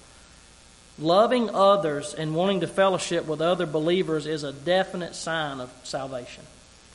Loving 0.99 1.49
others 1.51 2.13
and 2.13 2.35
wanting 2.35 2.61
to 2.61 2.67
fellowship 2.67 3.27
with 3.27 3.41
other 3.41 3.65
believers 3.65 4.27
is 4.27 4.45
a 4.45 4.53
definite 4.53 5.15
sign 5.15 5.61
of 5.61 5.73
salvation. 5.85 6.45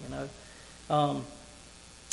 You 0.03 0.15
know, 0.15 0.29
um, 0.95 1.25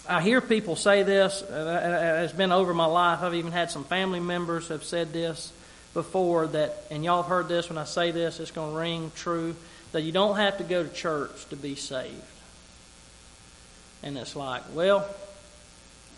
I 0.09 0.23
hear 0.23 0.41
people 0.41 0.75
say 0.75 1.03
this. 1.03 1.43
Uh, 1.43 2.23
it's 2.25 2.33
been 2.33 2.51
over 2.51 2.73
my 2.73 2.87
life. 2.87 3.21
I've 3.23 3.35
even 3.35 3.53
had 3.53 3.71
some 3.71 3.85
family 3.85 4.21
members 4.21 4.69
have 4.69 4.83
said 4.83 5.13
this 5.13 5.53
before 5.93 6.47
that, 6.47 6.83
and 6.91 7.05
y'all 7.05 7.23
have 7.23 7.29
heard 7.29 7.49
this 7.49 7.69
when 7.69 7.77
I 7.77 7.85
say 7.85 8.11
this, 8.11 8.41
it's 8.41 8.51
going 8.51 8.73
to 8.73 8.79
ring 8.79 9.13
true, 9.15 9.55
that 9.93 10.03
you 10.03 10.13
don't 10.13 10.37
have 10.37 10.59
to 10.59 10.65
go 10.65 10.83
to 10.83 10.89
church 10.89 11.47
to 11.51 11.57
be 11.57 11.75
saved. 11.75 12.15
And 14.03 14.17
it's 14.17 14.35
like, 14.35 14.63
well, 14.75 15.07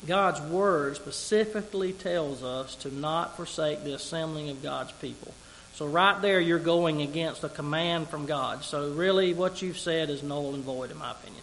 God's 0.07 0.40
word 0.40 0.94
specifically 0.96 1.92
tells 1.92 2.44
us 2.44 2.76
to 2.76 2.94
not 2.94 3.37
forsake 3.37 3.83
the 3.83 3.94
assembling 3.94 4.50
of 4.50 4.62
God's 4.62 4.92
people. 4.92 5.35
So 5.74 5.87
right 5.87 6.20
there, 6.22 6.40
you're 6.40 6.59
going 6.59 7.03
against 7.03 7.42
a 7.42 7.48
command 7.48 8.09
from 8.09 8.26
God. 8.26 8.62
So 8.62 8.92
really, 8.92 9.35
what 9.35 9.62
you've 9.62 9.79
said 9.79 10.11
is 10.11 10.22
null 10.22 10.55
and 10.55 10.62
void, 10.62 10.90
in 10.90 10.98
my 10.98 11.11
opinion. 11.11 11.42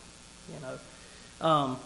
You 0.53 0.61
know, 0.61 1.47
um, 1.47 1.79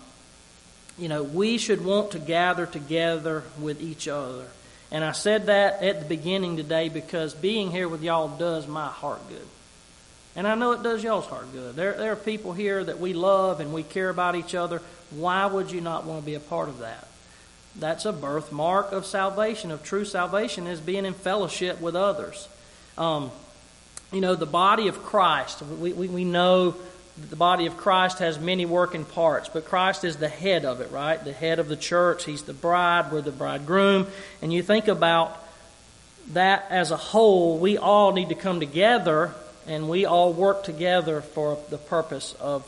you 0.98 1.08
know, 1.08 1.24
we 1.24 1.58
should 1.58 1.84
want 1.84 2.12
to 2.12 2.20
gather 2.20 2.66
together 2.66 3.44
with 3.60 3.82
each 3.82 4.08
other. 4.08 4.46
And 4.92 5.04
I 5.04 5.14
said 5.14 5.46
that 5.46 5.82
at 5.82 6.00
the 6.02 6.06
beginning 6.06 6.58
today 6.58 6.90
because 6.90 7.34
being 7.34 7.72
here 7.72 7.88
with 7.88 8.04
y'all 8.04 8.28
does 8.28 8.68
my 8.68 8.88
heart 8.88 9.22
good. 9.30 9.48
And 10.36 10.48
I 10.48 10.56
know 10.56 10.72
it 10.72 10.84
does 10.84 11.04
y'all's 11.04 11.26
heart 11.26 11.52
good. 11.54 11.76
There, 11.76 11.94
there 11.94 12.12
are 12.12 12.18
people 12.18 12.54
here 12.54 12.84
that 12.84 13.00
we 13.00 13.14
love 13.14 13.60
and 13.60 13.74
we 13.74 13.84
care 13.84 14.10
about 14.10 14.36
each 14.36 14.56
other. 14.56 14.82
Why 15.12 15.46
would 15.46 15.72
you 15.72 15.82
not 15.82 16.06
want 16.06 16.22
to 16.22 16.26
be 16.26 16.36
a 16.36 16.40
part 16.40 16.70
of 16.70 16.80
that? 16.80 17.08
That's 17.78 18.06
a 18.06 18.12
birthmark 18.12 18.92
of 18.92 19.06
salvation, 19.06 19.72
of 19.72 19.84
true 19.84 20.06
salvation, 20.06 20.68
is 20.68 20.82
being 20.82 21.06
in 21.06 21.14
fellowship 21.14 21.80
with 21.80 21.96
others. 21.96 22.48
Um, 22.98 23.32
you 24.12 24.20
know, 24.20 24.36
the 24.36 24.46
body 24.46 24.90
of 24.90 25.04
Christ, 25.04 25.62
we, 25.62 25.94
we, 25.94 26.08
we 26.08 26.26
know 26.26 26.76
the 27.30 27.36
body 27.36 27.66
of 27.66 27.78
Christ 27.78 28.20
has 28.20 28.40
many 28.40 28.66
working 28.66 29.06
parts, 29.06 29.50
but 29.50 29.66
Christ 29.66 30.04
is 30.04 30.18
the 30.18 30.28
head 30.28 30.66
of 30.66 30.82
it, 30.82 30.92
right? 30.92 31.24
The 31.24 31.34
head 31.34 31.60
of 31.60 31.68
the 31.68 31.76
church. 31.76 32.26
He's 32.26 32.44
the 32.44 32.54
bride, 32.54 33.12
we're 33.12 33.22
the 33.22 33.32
bridegroom. 33.32 34.08
And 34.42 34.52
you 34.52 34.64
think 34.64 34.88
about 34.88 35.38
that 36.34 36.66
as 36.70 36.92
a 36.92 36.98
whole, 36.98 37.58
we 37.58 37.78
all 37.78 38.14
need 38.14 38.30
to 38.30 38.36
come 38.36 38.60
together 38.60 39.34
and 39.68 39.90
we 39.90 40.06
all 40.06 40.34
work 40.34 40.64
together 40.64 41.22
for 41.22 41.58
the 41.70 41.78
purpose 41.78 42.36
of 42.40 42.68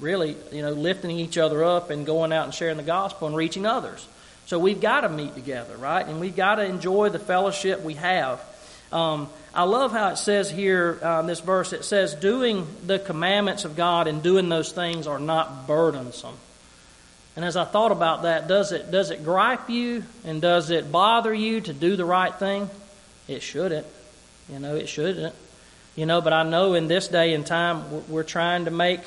really, 0.00 0.36
you 0.52 0.62
know, 0.62 0.72
lifting 0.72 1.10
each 1.10 1.38
other 1.38 1.64
up 1.64 1.90
and 1.90 2.04
going 2.04 2.32
out 2.32 2.44
and 2.44 2.54
sharing 2.54 2.76
the 2.76 2.82
gospel 2.82 3.26
and 3.26 3.36
reaching 3.36 3.64
others. 3.64 4.06
So 4.46 4.58
we've 4.58 4.80
got 4.80 5.00
to 5.00 5.08
meet 5.08 5.34
together, 5.34 5.76
right? 5.76 6.06
And 6.06 6.20
we've 6.20 6.36
got 6.36 6.56
to 6.56 6.64
enjoy 6.64 7.08
the 7.08 7.18
fellowship 7.18 7.82
we 7.82 7.94
have. 7.94 8.40
Um, 8.96 9.28
I 9.54 9.64
love 9.64 9.92
how 9.92 10.08
it 10.08 10.16
says 10.16 10.50
here 10.50 10.98
uh, 11.02 11.20
this 11.20 11.40
verse, 11.40 11.74
it 11.74 11.84
says, 11.84 12.14
doing 12.14 12.66
the 12.86 12.98
commandments 12.98 13.66
of 13.66 13.76
God 13.76 14.06
and 14.06 14.22
doing 14.22 14.48
those 14.48 14.72
things 14.72 15.06
are 15.06 15.18
not 15.18 15.66
burdensome. 15.66 16.34
And 17.36 17.44
as 17.44 17.58
I 17.58 17.66
thought 17.66 17.92
about 17.92 18.22
that, 18.22 18.48
does 18.48 18.72
it, 18.72 18.90
does 18.90 19.10
it 19.10 19.22
gripe 19.22 19.68
you 19.68 20.02
and 20.24 20.40
does 20.40 20.70
it 20.70 20.90
bother 20.90 21.34
you 21.34 21.60
to 21.60 21.74
do 21.74 21.96
the 21.96 22.06
right 22.06 22.34
thing? 22.34 22.70
It 23.28 23.42
shouldn't. 23.42 23.86
You 24.50 24.60
know, 24.60 24.76
it 24.76 24.88
shouldn't. 24.88 25.34
You 25.94 26.06
know, 26.06 26.22
but 26.22 26.32
I 26.32 26.42
know 26.42 26.72
in 26.72 26.88
this 26.88 27.08
day 27.08 27.34
and 27.34 27.46
time, 27.46 28.08
we're 28.08 28.22
trying 28.22 28.64
to 28.64 28.70
make, 28.70 29.00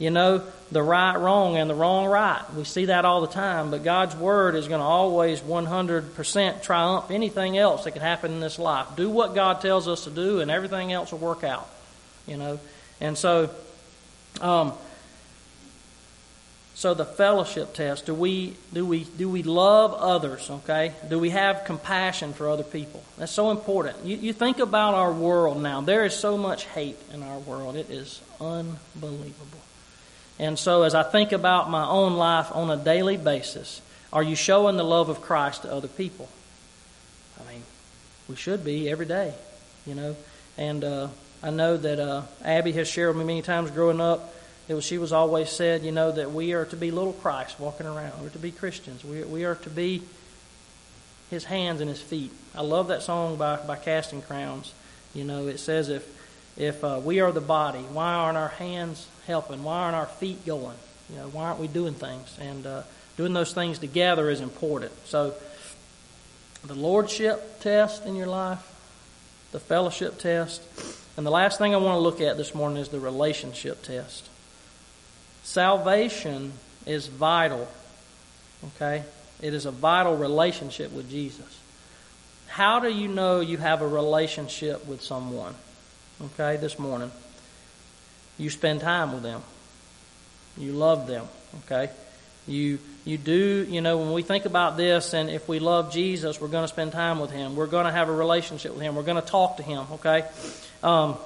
you 0.00 0.10
know, 0.10 0.42
the 0.72 0.82
right 0.82 1.14
wrong 1.14 1.58
and 1.58 1.68
the 1.68 1.74
wrong 1.74 2.06
right. 2.06 2.42
We 2.54 2.64
see 2.64 2.86
that 2.86 3.04
all 3.04 3.20
the 3.20 3.26
time, 3.26 3.70
but 3.70 3.84
God's 3.84 4.16
Word 4.16 4.54
is 4.54 4.66
going 4.66 4.80
to 4.80 4.84
always 4.84 5.42
100% 5.42 6.62
triumph 6.62 7.10
anything 7.10 7.58
else 7.58 7.84
that 7.84 7.90
could 7.90 8.02
happen 8.02 8.32
in 8.32 8.40
this 8.40 8.58
life. 8.58 8.86
Do 8.96 9.10
what 9.10 9.34
God 9.34 9.60
tells 9.60 9.86
us 9.86 10.04
to 10.04 10.10
do, 10.10 10.40
and 10.40 10.50
everything 10.50 10.90
else 10.90 11.12
will 11.12 11.18
work 11.18 11.44
out, 11.44 11.68
you 12.26 12.38
know. 12.38 12.58
And 12.98 13.16
so, 13.18 13.50
um, 14.40 14.72
so 16.74 16.94
the 16.94 17.04
fellowship 17.04 17.74
test, 17.74 18.06
do 18.06 18.14
we 18.14 18.54
do 18.72 18.86
we 18.86 19.04
do 19.04 19.28
we 19.28 19.42
love 19.42 19.92
others, 19.92 20.48
okay? 20.48 20.94
Do 21.10 21.18
we 21.18 21.28
have 21.28 21.66
compassion 21.66 22.32
for 22.32 22.48
other 22.48 22.62
people? 22.62 23.04
That's 23.18 23.32
so 23.32 23.50
important. 23.50 24.02
You, 24.06 24.16
you 24.16 24.32
think 24.32 24.60
about 24.60 24.94
our 24.94 25.12
world 25.12 25.60
now. 25.60 25.82
There 25.82 26.06
is 26.06 26.14
so 26.14 26.38
much 26.38 26.64
hate 26.64 26.96
in 27.12 27.22
our 27.22 27.38
world. 27.40 27.76
It 27.76 27.90
is 27.90 28.22
unbelievable. 28.40 29.60
And 30.40 30.58
so 30.58 30.82
as 30.82 30.96
I 30.96 31.04
think 31.04 31.30
about 31.30 31.70
my 31.70 31.86
own 31.86 32.14
life 32.14 32.50
on 32.52 32.68
a 32.68 32.76
daily 32.76 33.16
basis, 33.16 33.80
are 34.12 34.24
you 34.24 34.34
showing 34.34 34.76
the 34.76 34.82
love 34.82 35.08
of 35.08 35.20
Christ 35.20 35.62
to 35.62 35.72
other 35.72 35.86
people? 35.86 36.28
I 37.38 37.52
mean, 37.52 37.62
we 38.28 38.34
should 38.34 38.64
be 38.64 38.90
every 38.90 39.06
day, 39.06 39.34
you 39.86 39.94
know. 39.94 40.16
And 40.58 40.82
uh, 40.82 41.08
I 41.44 41.50
know 41.50 41.76
that 41.76 42.00
uh, 42.00 42.22
Abby 42.44 42.72
has 42.72 42.88
shared 42.88 43.14
with 43.14 43.24
me 43.24 43.34
many 43.34 43.42
times 43.42 43.70
growing 43.70 44.00
up 44.00 44.34
it 44.70 44.74
was, 44.74 44.84
she 44.84 44.98
was 44.98 45.12
always 45.12 45.50
said, 45.50 45.82
you 45.82 45.90
know, 45.90 46.12
that 46.12 46.30
we 46.30 46.52
are 46.52 46.64
to 46.66 46.76
be 46.76 46.92
little 46.92 47.12
Christ 47.12 47.58
walking 47.58 47.86
around. 47.86 48.22
We're 48.22 48.28
to 48.28 48.38
be 48.38 48.52
Christians. 48.52 49.04
We, 49.04 49.24
we 49.24 49.44
are 49.44 49.56
to 49.56 49.68
be 49.68 50.00
his 51.28 51.42
hands 51.42 51.80
and 51.80 51.90
his 51.90 52.00
feet. 52.00 52.30
I 52.54 52.62
love 52.62 52.86
that 52.86 53.02
song 53.02 53.34
by, 53.34 53.56
by 53.56 53.74
Casting 53.74 54.22
Crowns. 54.22 54.72
You 55.12 55.24
know, 55.24 55.48
it 55.48 55.58
says, 55.58 55.88
if, 55.88 56.08
if 56.56 56.84
uh, 56.84 57.00
we 57.02 57.18
are 57.18 57.32
the 57.32 57.40
body, 57.40 57.80
why 57.80 58.14
aren't 58.14 58.38
our 58.38 58.50
hands 58.50 59.08
helping? 59.30 59.62
Why 59.62 59.82
aren't 59.82 59.96
our 59.96 60.06
feet 60.06 60.44
going? 60.44 60.76
You 61.08 61.16
know, 61.16 61.28
why 61.28 61.44
aren't 61.44 61.60
we 61.60 61.68
doing 61.68 61.94
things? 61.94 62.36
And 62.40 62.66
uh, 62.66 62.82
doing 63.16 63.32
those 63.32 63.54
things 63.54 63.78
together 63.78 64.28
is 64.28 64.40
important. 64.40 64.92
So, 65.06 65.34
the 66.64 66.74
lordship 66.74 67.60
test 67.60 68.04
in 68.04 68.16
your 68.16 68.26
life, 68.26 68.58
the 69.52 69.60
fellowship 69.60 70.18
test, 70.18 70.62
and 71.16 71.24
the 71.24 71.30
last 71.30 71.58
thing 71.58 71.74
I 71.74 71.78
want 71.78 71.96
to 71.96 72.00
look 72.00 72.20
at 72.20 72.36
this 72.36 72.54
morning 72.54 72.78
is 72.78 72.88
the 72.88 73.00
relationship 73.00 73.82
test. 73.82 74.28
Salvation 75.42 76.52
is 76.86 77.06
vital. 77.06 77.68
Okay? 78.66 79.04
It 79.40 79.54
is 79.54 79.64
a 79.64 79.70
vital 79.70 80.16
relationship 80.16 80.92
with 80.92 81.10
Jesus. 81.10 81.60
How 82.48 82.80
do 82.80 82.88
you 82.88 83.08
know 83.08 83.40
you 83.40 83.56
have 83.58 83.80
a 83.80 83.88
relationship 83.88 84.86
with 84.86 85.02
someone? 85.02 85.54
Okay, 86.22 86.58
this 86.58 86.78
morning. 86.78 87.10
You 88.40 88.50
spend 88.50 88.80
time 88.80 89.12
with 89.12 89.22
them. 89.22 89.42
You 90.56 90.72
love 90.72 91.06
them. 91.06 91.28
Okay? 91.64 91.90
You 92.48 92.78
you 93.04 93.16
do, 93.16 93.66
you 93.68 93.80
know, 93.80 93.98
when 93.98 94.12
we 94.12 94.22
think 94.22 94.44
about 94.44 94.76
this 94.76 95.14
and 95.14 95.30
if 95.30 95.48
we 95.48 95.58
love 95.58 95.92
Jesus, 95.92 96.40
we're 96.40 96.48
going 96.48 96.64
to 96.64 96.68
spend 96.68 96.92
time 96.92 97.18
with 97.18 97.30
him. 97.30 97.56
We're 97.56 97.66
going 97.66 97.86
to 97.86 97.92
have 97.92 98.08
a 98.08 98.12
relationship 98.12 98.72
with 98.72 98.82
him. 98.82 98.94
We're 98.94 99.04
going 99.04 99.20
to 99.20 99.26
talk 99.26 99.56
to 99.56 99.62
him, 99.62 99.86
okay? 99.92 100.24
Um, 100.82 101.16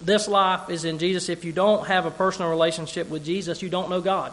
this 0.00 0.26
life 0.26 0.70
is 0.70 0.84
in 0.84 0.98
Jesus. 0.98 1.28
If 1.28 1.44
you 1.44 1.52
don't 1.52 1.86
have 1.86 2.06
a 2.06 2.10
personal 2.10 2.50
relationship 2.50 3.08
with 3.08 3.24
Jesus, 3.24 3.62
you 3.62 3.68
don't 3.68 3.90
know 3.90 4.00
God. 4.00 4.32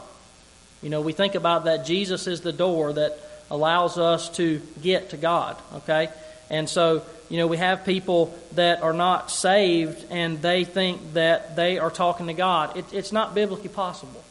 You 0.82 0.90
know, 0.90 1.02
we 1.02 1.14
think 1.14 1.36
about 1.36 1.66
that 1.66 1.86
Jesus 1.86 2.28
is 2.28 2.42
the 2.42 2.54
door 2.54 2.94
that 2.94 3.18
allows 3.52 3.98
us 3.98 4.30
to 4.38 4.62
get 4.82 5.12
to 5.12 5.18
God, 5.18 5.58
okay? 5.76 6.10
And 6.50 6.70
so, 6.70 7.04
you 7.30 7.38
know, 7.38 7.48
we 7.48 7.58
have 7.58 7.86
people 7.86 8.38
that 8.54 8.82
are 8.82 8.94
not 8.94 9.32
saved 9.32 10.06
and 10.12 10.42
they 10.42 10.64
think 10.64 11.14
that 11.14 11.56
they 11.56 11.80
are 11.80 11.90
talking 11.90 12.28
to 12.28 12.34
God. 12.34 12.78
It, 12.78 12.86
it's 12.94 13.12
not 13.12 13.34
biblically 13.34 13.70
possible, 13.70 14.24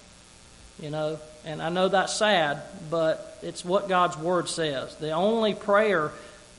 you 0.80 0.90
know, 0.90 1.18
and 1.44 1.60
I 1.60 1.68
know 1.68 1.88
that's 1.88 2.14
sad, 2.14 2.62
but 2.90 3.38
it's 3.42 3.64
what 3.64 3.88
God's 3.88 4.16
Word 4.16 4.48
says. 4.48 4.94
The 4.96 5.10
only 5.10 5.54
prayer 5.54 6.12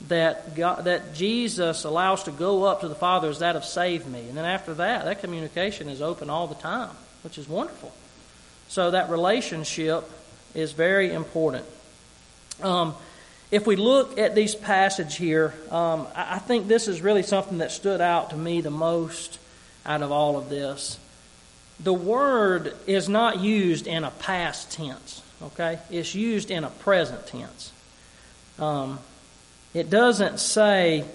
that 0.09 0.55
God, 0.55 0.85
that 0.85 1.15
Jesus 1.15 1.85
allows 1.85 2.23
to 2.23 2.31
go 2.31 2.65
up 2.65 2.81
to 2.81 2.87
the 2.87 2.95
Father 2.95 3.29
is 3.29 3.39
that 3.39 3.55
of 3.55 3.65
save 3.65 4.05
me. 4.07 4.19
And 4.19 4.37
then 4.37 4.45
after 4.45 4.73
that, 4.75 5.05
that 5.05 5.21
communication 5.21 5.89
is 5.89 6.01
open 6.01 6.29
all 6.29 6.47
the 6.47 6.55
time, 6.55 6.91
which 7.23 7.37
is 7.37 7.49
wonderful. 7.49 7.93
So 8.67 8.91
that 8.91 9.09
relationship 9.09 10.09
is 10.53 10.73
very 10.73 11.11
important. 11.11 11.65
Um, 12.61 12.95
if 13.55 13.65
we 13.65 13.77
look 13.77 14.17
at 14.17 14.35
these 14.35 14.53
passage 14.53 15.15
here, 15.15 15.53
um, 15.71 16.07
I 16.13 16.39
think 16.39 16.67
this 16.67 16.89
is 16.89 17.01
really 17.01 17.23
something 17.23 17.59
that 17.59 17.71
stood 17.71 18.01
out 18.01 18.31
to 18.31 18.35
me 18.35 18.59
the 18.59 18.69
most 18.69 19.39
out 19.85 20.01
of 20.01 20.11
all 20.11 20.35
of 20.37 20.49
this. 20.49 20.99
The 21.79 21.93
word 21.93 22.75
is 22.85 23.07
not 23.07 23.39
used 23.39 23.87
in 23.87 24.03
a 24.03 24.11
past 24.11 24.73
tense, 24.73 25.21
okay? 25.41 25.79
It's 25.89 26.13
used 26.13 26.51
in 26.51 26.65
a 26.65 26.69
present 26.69 27.27
tense. 27.27 27.71
Um, 28.59 28.99
it 29.73 29.89
doesn't 29.89 30.41
say, 30.41 31.05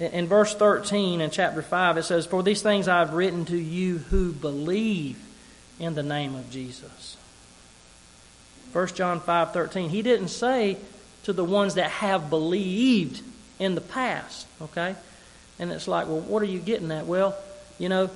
in 0.00 0.28
verse 0.28 0.54
13 0.54 1.20
in 1.20 1.30
chapter 1.30 1.60
5, 1.60 1.98
it 1.98 2.04
says, 2.04 2.24
For 2.24 2.42
these 2.42 2.62
things 2.62 2.88
I've 2.88 3.12
written 3.12 3.44
to 3.46 3.58
you 3.58 3.98
who 3.98 4.32
believe 4.32 5.18
in 5.78 5.94
the 5.94 6.02
name 6.02 6.34
of 6.34 6.50
Jesus. 6.50 7.18
1 8.72 8.86
John 8.88 9.20
5 9.20 9.52
13. 9.52 9.90
He 9.90 10.00
didn't 10.00 10.28
say 10.28 10.78
to 11.24 11.32
the 11.32 11.44
ones 11.44 11.74
that 11.74 11.90
have 11.90 12.30
believed 12.30 13.22
in 13.58 13.74
the 13.74 13.80
past, 13.80 14.46
okay? 14.60 14.94
And 15.58 15.70
it's 15.70 15.86
like, 15.86 16.08
well, 16.08 16.20
what 16.20 16.42
are 16.42 16.46
you 16.46 16.58
getting 16.58 16.90
at? 16.90 17.06
Well, 17.06 17.36
you 17.78 17.88
know, 17.88 18.10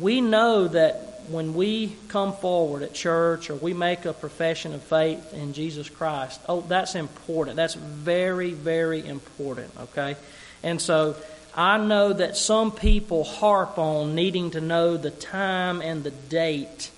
we 0.00 0.20
know 0.20 0.68
that 0.68 1.14
when 1.28 1.54
we 1.54 1.96
come 2.08 2.34
forward 2.34 2.82
at 2.82 2.92
church 2.92 3.50
or 3.50 3.54
we 3.54 3.72
make 3.72 4.04
a 4.04 4.12
profession 4.12 4.74
of 4.74 4.82
faith 4.82 5.32
in 5.32 5.52
Jesus 5.52 5.88
Christ, 5.88 6.40
oh, 6.48 6.60
that's 6.60 6.94
important. 6.94 7.56
That's 7.56 7.74
very, 7.74 8.52
very 8.52 9.04
important, 9.06 9.72
okay? 9.80 10.16
And 10.62 10.80
so 10.80 11.16
I 11.54 11.78
know 11.78 12.12
that 12.12 12.36
some 12.36 12.72
people 12.72 13.24
harp 13.24 13.78
on 13.78 14.14
needing 14.14 14.50
to 14.52 14.60
know 14.60 14.96
the 14.96 15.10
time 15.10 15.80
and 15.80 16.04
the 16.04 16.10
date 16.10 16.90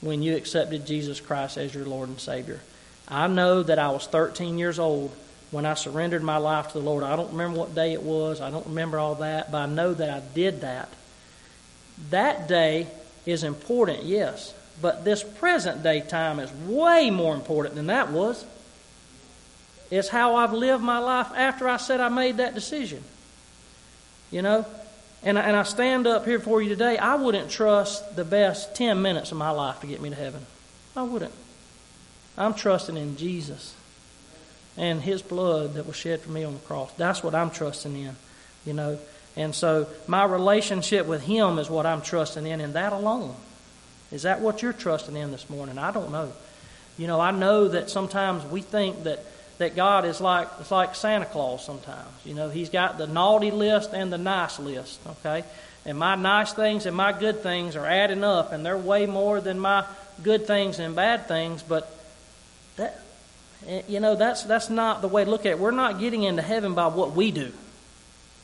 when 0.00 0.22
you 0.22 0.36
accepted 0.36 0.86
Jesus 0.86 1.20
Christ 1.20 1.56
as 1.56 1.74
your 1.74 1.86
Lord 1.86 2.08
and 2.08 2.20
Savior. 2.20 2.60
I 3.08 3.26
know 3.26 3.62
that 3.62 3.78
I 3.78 3.90
was 3.90 4.06
13 4.06 4.58
years 4.58 4.78
old 4.78 5.14
when 5.50 5.66
I 5.66 5.74
surrendered 5.74 6.22
my 6.22 6.38
life 6.38 6.68
to 6.68 6.78
the 6.78 6.84
Lord. 6.84 7.04
I 7.04 7.16
don't 7.16 7.32
remember 7.32 7.58
what 7.58 7.74
day 7.74 7.92
it 7.92 8.02
was, 8.02 8.40
I 8.40 8.50
don't 8.50 8.66
remember 8.66 8.98
all 8.98 9.16
that, 9.16 9.52
but 9.52 9.58
I 9.58 9.66
know 9.66 9.94
that 9.94 10.10
I 10.10 10.20
did 10.34 10.62
that. 10.62 10.88
That 12.10 12.48
day 12.48 12.88
is 13.26 13.44
important, 13.44 14.04
yes, 14.04 14.52
But 14.82 15.04
this 15.04 15.22
present 15.22 15.82
day 15.82 16.00
time 16.00 16.40
is 16.40 16.50
way 16.52 17.10
more 17.10 17.34
important 17.34 17.76
than 17.76 17.86
that 17.86 18.10
was. 18.10 18.44
It's 19.90 20.08
how 20.08 20.34
I've 20.36 20.52
lived 20.52 20.82
my 20.82 20.98
life 20.98 21.28
after 21.34 21.68
I 21.68 21.76
said 21.76 22.00
I 22.00 22.08
made 22.08 22.38
that 22.38 22.54
decision. 22.54 23.02
You 24.32 24.42
know? 24.42 24.66
And, 25.22 25.38
and 25.38 25.56
I 25.56 25.62
stand 25.62 26.06
up 26.06 26.24
here 26.24 26.40
for 26.40 26.60
you 26.60 26.68
today. 26.68 26.98
I 26.98 27.14
wouldn't 27.14 27.50
trust 27.50 28.16
the 28.16 28.24
best 28.24 28.74
10 28.74 29.00
minutes 29.00 29.30
of 29.30 29.38
my 29.38 29.50
life 29.50 29.80
to 29.80 29.86
get 29.86 30.00
me 30.00 30.10
to 30.10 30.16
heaven. 30.16 30.44
I 30.96 31.04
wouldn't. 31.04 31.32
I'm 32.36 32.54
trusting 32.54 32.96
in 32.96 33.16
Jesus 33.16 33.74
and 34.76 35.00
His 35.00 35.22
blood 35.22 35.74
that 35.74 35.86
was 35.86 35.96
shed 35.96 36.20
for 36.20 36.30
me 36.30 36.44
on 36.44 36.54
the 36.54 36.60
cross. 36.60 36.92
That's 36.94 37.22
what 37.22 37.34
I'm 37.34 37.50
trusting 37.50 37.96
in, 37.96 38.16
you 38.66 38.72
know. 38.72 38.98
And 39.36 39.54
so 39.54 39.88
my 40.06 40.24
relationship 40.24 41.06
with 41.06 41.22
Him 41.22 41.58
is 41.58 41.70
what 41.70 41.86
I'm 41.86 42.02
trusting 42.02 42.46
in, 42.46 42.60
and 42.60 42.74
that 42.74 42.92
alone. 42.92 43.34
Is 44.12 44.22
that 44.22 44.40
what 44.40 44.62
you're 44.62 44.72
trusting 44.72 45.16
in 45.16 45.32
this 45.32 45.48
morning? 45.48 45.78
I 45.78 45.90
don't 45.90 46.12
know. 46.12 46.32
You 46.98 47.06
know, 47.06 47.20
I 47.20 47.30
know 47.32 47.68
that 47.68 47.90
sometimes 47.90 48.44
we 48.44 48.62
think 48.62 49.04
that, 49.04 49.24
that 49.58 49.74
God 49.74 50.04
is 50.04 50.20
like 50.20 50.48
it's 50.60 50.70
like 50.70 50.94
Santa 50.94 51.26
Claus 51.26 51.64
sometimes. 51.64 52.08
You 52.24 52.34
know, 52.34 52.48
He's 52.48 52.70
got 52.70 52.98
the 52.98 53.06
naughty 53.06 53.50
list 53.50 53.90
and 53.92 54.12
the 54.12 54.18
nice 54.18 54.58
list, 54.58 55.00
okay? 55.06 55.44
And 55.86 55.98
my 55.98 56.14
nice 56.14 56.52
things 56.52 56.86
and 56.86 56.96
my 56.96 57.12
good 57.12 57.42
things 57.42 57.76
are 57.76 57.86
adding 57.86 58.24
up, 58.24 58.52
and 58.52 58.64
they're 58.64 58.78
way 58.78 59.06
more 59.06 59.40
than 59.40 59.58
my 59.58 59.84
good 60.22 60.46
things 60.46 60.78
and 60.78 60.94
bad 60.94 61.26
things, 61.26 61.62
but 61.62 61.90
that 62.76 63.00
eh, 63.66 63.82
you 63.88 64.00
know 64.00 64.14
that's 64.14 64.42
that's 64.44 64.70
not 64.70 65.02
the 65.02 65.08
way 65.08 65.24
to 65.24 65.30
look 65.30 65.46
at 65.46 65.52
it. 65.52 65.58
We're 65.58 65.70
not 65.70 65.98
getting 65.98 66.22
into 66.22 66.42
heaven 66.42 66.74
by 66.74 66.88
what 66.88 67.12
we 67.12 67.30
do. 67.30 67.52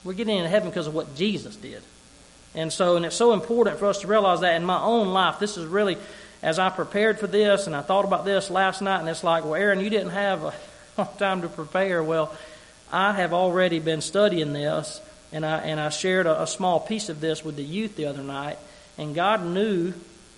We're 0.05 0.15
getting 0.15 0.37
into 0.37 0.49
heaven 0.49 0.71
because 0.71 0.87
of 0.87 0.95
what 0.95 1.15
Jesus 1.15 1.57
did. 1.57 1.83
And 2.55 2.73
so 2.73 2.97
and 2.97 3.05
it's 3.05 3.17
so 3.17 3.33
important 3.33 3.79
for 3.79 3.87
us 3.87 4.01
to 4.01 4.07
realize 4.07 4.41
that 4.41 4.55
in 4.57 4.65
my 4.65 4.81
own 4.81 5.09
life, 5.09 5.39
this 5.39 5.57
is 5.57 5.67
really 5.67 5.97
as 6.43 6.59
I 6.59 6.71
prepared 6.71 7.19
for 7.19 7.27
this 7.27 7.67
and 7.67 7.77
I 7.77 7.83
thought 7.83 8.05
about 8.05 8.25
this 8.25 8.51
last 8.51 8.81
night 8.81 9.01
and 9.01 9.09
it's 9.09 9.23
like, 9.23 9.45
well, 9.45 9.55
Aaron, 9.55 9.81
you 9.81 9.91
didn't 9.91 10.11
have 10.11 10.45
a 10.97 11.09
time 11.19 11.43
to 11.43 11.49
prepare. 11.49 12.03
Well, 12.03 12.35
I 12.91 13.13
have 13.13 13.33
already 13.33 13.79
been 13.79 14.01
studying 14.01 14.53
this 14.53 15.01
and 15.33 15.45
I 15.45 15.59
and 15.59 15.79
I 15.79 15.91
shared 15.91 16.27
a, 16.27 16.43
a 16.43 16.47
small 16.47 16.81
piece 16.81 17.09
of 17.09 17.21
this 17.21 17.45
with 17.45 17.57
the 17.57 17.65
youth 17.65 17.97
the 17.97 18.07
other 18.07 18.23
night 18.23 18.59
and 18.97 19.15
God 19.15 19.45
knew 19.45 19.93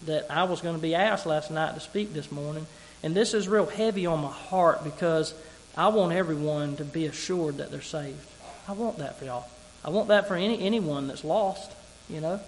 that 0.07 0.26
I 0.31 0.44
was 0.44 0.61
going 0.61 0.74
to 0.74 0.83
be 0.83 0.94
asked 0.94 1.26
last 1.26 1.50
night 1.50 1.74
to 1.74 1.81
speak 1.81 2.12
this 2.12 2.31
morning. 2.33 2.66
And 3.02 3.14
this 3.14 3.34
is 3.34 3.48
real 3.48 3.66
heavy 3.66 4.06
on 4.06 4.20
my 4.20 4.30
heart 4.30 4.84
because 4.84 5.34
I 5.76 5.88
want 5.88 6.12
everyone 6.12 6.76
to 6.76 6.84
be 6.84 7.06
assured 7.06 7.58
that 7.58 7.70
they're 7.70 7.80
saved. 7.80 8.26
I 8.68 8.72
want 8.72 8.98
that 8.98 9.18
for 9.18 9.24
y'all. 9.24 9.46
I 9.84 9.90
want 9.90 10.08
that 10.08 10.28
for 10.28 10.36
any 10.36 10.60
anyone 10.60 11.08
that's 11.08 11.24
lost, 11.24 11.72
you 12.08 12.20
know. 12.20 12.40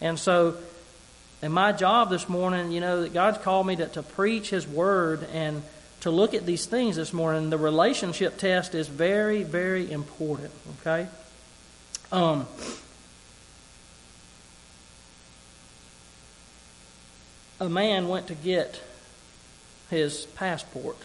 And 0.00 0.18
so, 0.18 0.56
in 1.42 1.52
my 1.52 1.72
job 1.72 2.08
this 2.08 2.28
morning, 2.28 2.72
you 2.72 2.80
know, 2.80 3.02
that 3.02 3.12
God's 3.12 3.38
called 3.38 3.66
me 3.66 3.76
to, 3.76 3.86
to 3.88 4.02
preach 4.02 4.50
His 4.50 4.66
Word 4.66 5.26
and 5.34 5.62
to 6.00 6.10
look 6.10 6.32
at 6.32 6.46
these 6.46 6.64
things 6.64 6.96
this 6.96 7.12
morning. 7.12 7.50
The 7.50 7.58
relationship 7.58 8.38
test 8.38 8.74
is 8.74 8.88
very, 8.88 9.42
very 9.42 9.90
important. 9.90 10.52
Okay. 10.80 11.08
Um, 12.10 12.46
a 17.60 17.68
man 17.68 18.08
went 18.08 18.28
to 18.28 18.34
get 18.34 18.80
his 19.90 20.26
passport. 20.34 20.96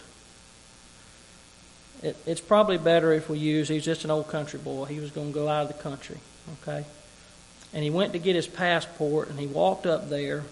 It, 2.01 2.17
it's 2.25 2.41
probably 2.41 2.77
better 2.77 3.13
if 3.13 3.29
we 3.29 3.39
use, 3.39 3.69
he's 3.69 3.85
just 3.85 4.03
an 4.03 4.11
old 4.11 4.27
country 4.27 4.59
boy. 4.59 4.85
He 4.85 4.99
was 4.99 5.11
going 5.11 5.27
to 5.27 5.33
go 5.33 5.47
out 5.47 5.63
of 5.63 5.67
the 5.69 5.81
country, 5.81 6.17
okay? 6.61 6.85
And 7.73 7.83
he 7.83 7.89
went 7.89 8.13
to 8.13 8.19
get 8.19 8.35
his 8.35 8.47
passport, 8.47 9.29
and 9.29 9.39
he 9.39 9.47
walked 9.47 9.85
up 9.85 10.09
there, 10.09 10.43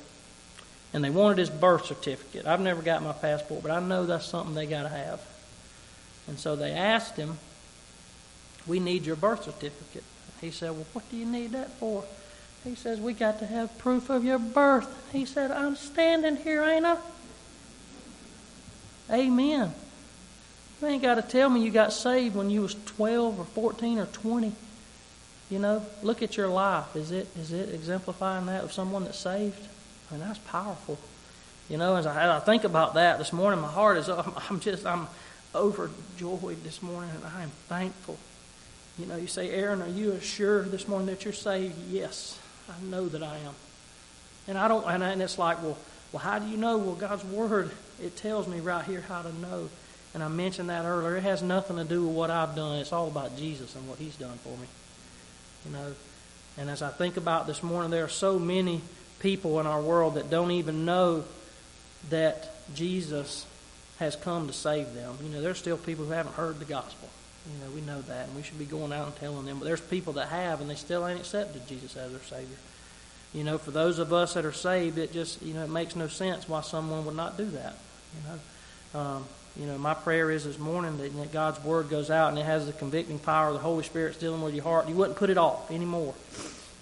and 0.93 1.03
they 1.03 1.09
wanted 1.09 1.37
his 1.37 1.49
birth 1.49 1.85
certificate. 1.85 2.47
I've 2.47 2.61
never 2.61 2.81
got 2.81 3.03
my 3.03 3.13
passport, 3.13 3.63
but 3.63 3.71
I 3.71 3.79
know 3.79 4.05
that's 4.05 4.25
something 4.25 4.55
they 4.55 4.65
got 4.65 4.83
to 4.83 4.89
have. 4.89 5.21
And 6.27 6.39
so 6.39 6.55
they 6.55 6.71
asked 6.71 7.17
him, 7.17 7.37
We 8.65 8.79
need 8.79 9.05
your 9.05 9.15
birth 9.15 9.43
certificate. 9.43 10.03
He 10.39 10.51
said, 10.51 10.71
Well, 10.71 10.85
what 10.93 11.09
do 11.11 11.17
you 11.17 11.25
need 11.25 11.51
that 11.51 11.71
for? 11.71 12.03
He 12.63 12.75
says, 12.75 12.99
We 12.99 13.13
got 13.13 13.39
to 13.39 13.45
have 13.45 13.77
proof 13.77 14.09
of 14.09 14.23
your 14.23 14.39
birth. 14.39 15.11
He 15.11 15.25
said, 15.25 15.51
I'm 15.51 15.75
standing 15.75 16.37
here, 16.37 16.63
ain't 16.63 16.85
I? 16.85 16.97
Amen. 19.11 19.73
You 20.81 20.87
ain't 20.87 21.01
got 21.01 21.15
to 21.15 21.21
tell 21.21 21.49
me 21.49 21.61
you 21.63 21.71
got 21.71 21.93
saved 21.93 22.35
when 22.35 22.49
you 22.49 22.61
was 22.61 22.75
12 22.85 23.39
or 23.39 23.45
14 23.45 23.99
or 23.99 24.05
20. 24.07 24.51
You 25.49 25.59
know, 25.59 25.85
look 26.01 26.23
at 26.23 26.37
your 26.37 26.47
life. 26.47 26.95
Is 26.95 27.11
it 27.11 27.27
is 27.37 27.51
it 27.51 27.73
exemplifying 27.73 28.45
that 28.45 28.63
of 28.63 28.71
someone 28.71 29.03
that's 29.03 29.19
saved? 29.19 29.59
I 30.09 30.15
mean, 30.15 30.23
that's 30.23 30.39
powerful. 30.39 30.97
You 31.69 31.77
know, 31.77 31.95
as 31.97 32.05
I, 32.05 32.23
as 32.23 32.29
I 32.29 32.39
think 32.39 32.63
about 32.63 32.93
that 32.93 33.17
this 33.17 33.33
morning, 33.33 33.59
my 33.59 33.67
heart 33.67 33.97
is 33.97 34.09
I'm, 34.09 34.33
I'm 34.49 34.59
just 34.59 34.85
I'm 34.85 35.07
overjoyed 35.53 36.63
this 36.63 36.81
morning, 36.81 37.11
and 37.13 37.25
I 37.25 37.43
am 37.43 37.51
thankful. 37.67 38.17
You 38.97 39.05
know, 39.05 39.15
you 39.15 39.27
say, 39.27 39.49
Aaron, 39.51 39.81
are 39.81 39.87
you 39.87 40.19
sure 40.21 40.63
this 40.63 40.87
morning 40.87 41.07
that 41.07 41.23
you're 41.25 41.33
saved? 41.33 41.75
Yes. 41.89 42.37
I 42.69 42.81
know 42.85 43.07
that 43.09 43.23
I 43.23 43.37
am. 43.37 43.53
And 44.47 44.57
I 44.57 44.67
don't, 44.67 44.85
and, 44.85 45.03
and 45.03 45.21
it's 45.21 45.37
like, 45.37 45.61
well, 45.61 45.77
well, 46.11 46.21
how 46.21 46.39
do 46.39 46.47
you 46.47 46.57
know? 46.57 46.77
Well, 46.77 46.95
God's 46.95 47.23
Word, 47.25 47.71
it 48.01 48.15
tells 48.15 48.47
me 48.47 48.59
right 48.59 48.85
here 48.85 49.01
how 49.01 49.21
to 49.21 49.33
know. 49.39 49.69
And 50.13 50.21
I 50.21 50.27
mentioned 50.27 50.69
that 50.69 50.85
earlier. 50.85 51.17
It 51.17 51.23
has 51.23 51.41
nothing 51.41 51.77
to 51.77 51.83
do 51.83 52.05
with 52.05 52.15
what 52.15 52.29
I've 52.29 52.55
done. 52.55 52.79
It's 52.79 52.91
all 52.91 53.07
about 53.07 53.37
Jesus 53.37 53.75
and 53.75 53.87
what 53.87 53.97
He's 53.97 54.15
done 54.15 54.37
for 54.39 54.49
me. 54.49 54.67
You 55.65 55.71
know, 55.71 55.93
and 56.57 56.69
as 56.69 56.81
I 56.81 56.89
think 56.89 57.17
about 57.17 57.47
this 57.47 57.63
morning, 57.63 57.91
there 57.91 58.03
are 58.03 58.09
so 58.09 58.37
many 58.37 58.81
people 59.19 59.59
in 59.59 59.67
our 59.67 59.81
world 59.81 60.15
that 60.15 60.29
don't 60.29 60.51
even 60.51 60.85
know 60.85 61.23
that 62.09 62.51
Jesus 62.73 63.45
has 63.99 64.15
come 64.15 64.47
to 64.47 64.53
save 64.53 64.93
them. 64.93 65.15
You 65.23 65.29
know, 65.29 65.41
there's 65.41 65.59
still 65.59 65.77
people 65.77 66.05
who 66.05 66.11
haven't 66.11 66.33
heard 66.33 66.59
the 66.59 66.65
gospel. 66.65 67.07
You 67.45 67.65
know, 67.65 67.71
we 67.73 67.81
know 67.81 68.01
that, 68.01 68.27
and 68.27 68.35
we 68.35 68.43
should 68.43 68.59
be 68.59 68.65
going 68.65 68.91
out 68.91 69.07
and 69.07 69.15
telling 69.15 69.45
them. 69.45 69.59
But 69.59 69.65
there's 69.65 69.81
people 69.81 70.13
that 70.13 70.27
have, 70.27 70.61
and 70.61 70.69
they 70.69 70.75
still 70.75 71.07
ain't 71.07 71.19
accepted 71.19 71.67
Jesus 71.67 71.95
as 71.95 72.11
their 72.11 72.21
Savior. 72.21 72.57
You 73.33 73.43
know, 73.43 73.57
for 73.57 73.71
those 73.71 73.97
of 73.99 74.11
us 74.11 74.33
that 74.33 74.45
are 74.45 74.51
saved, 74.51 74.97
it 74.97 75.13
just, 75.13 75.41
you 75.41 75.53
know, 75.53 75.63
it 75.63 75.69
makes 75.69 75.95
no 75.95 76.07
sense 76.07 76.49
why 76.49 76.61
someone 76.61 77.05
would 77.05 77.15
not 77.15 77.37
do 77.37 77.45
that. 77.45 77.75
You 78.15 78.29
know, 78.29 78.99
um, 78.99 79.25
you 79.59 79.65
know, 79.65 79.77
my 79.77 79.93
prayer 79.93 80.31
is 80.31 80.45
this 80.45 80.57
morning 80.57 80.97
that, 80.97 81.15
that 81.15 81.31
God's 81.31 81.63
Word 81.63 81.89
goes 81.89 82.09
out 82.09 82.29
and 82.29 82.39
it 82.39 82.45
has 82.45 82.65
the 82.65 82.73
convicting 82.73 83.19
power 83.19 83.47
of 83.47 83.53
the 83.53 83.59
Holy 83.59 83.83
Spirit's 83.83 84.17
dealing 84.17 84.41
with 84.41 84.53
your 84.53 84.63
heart. 84.63 84.87
You 84.87 84.95
wouldn't 84.95 85.17
put 85.17 85.29
it 85.29 85.37
off 85.37 85.69
anymore. 85.71 86.13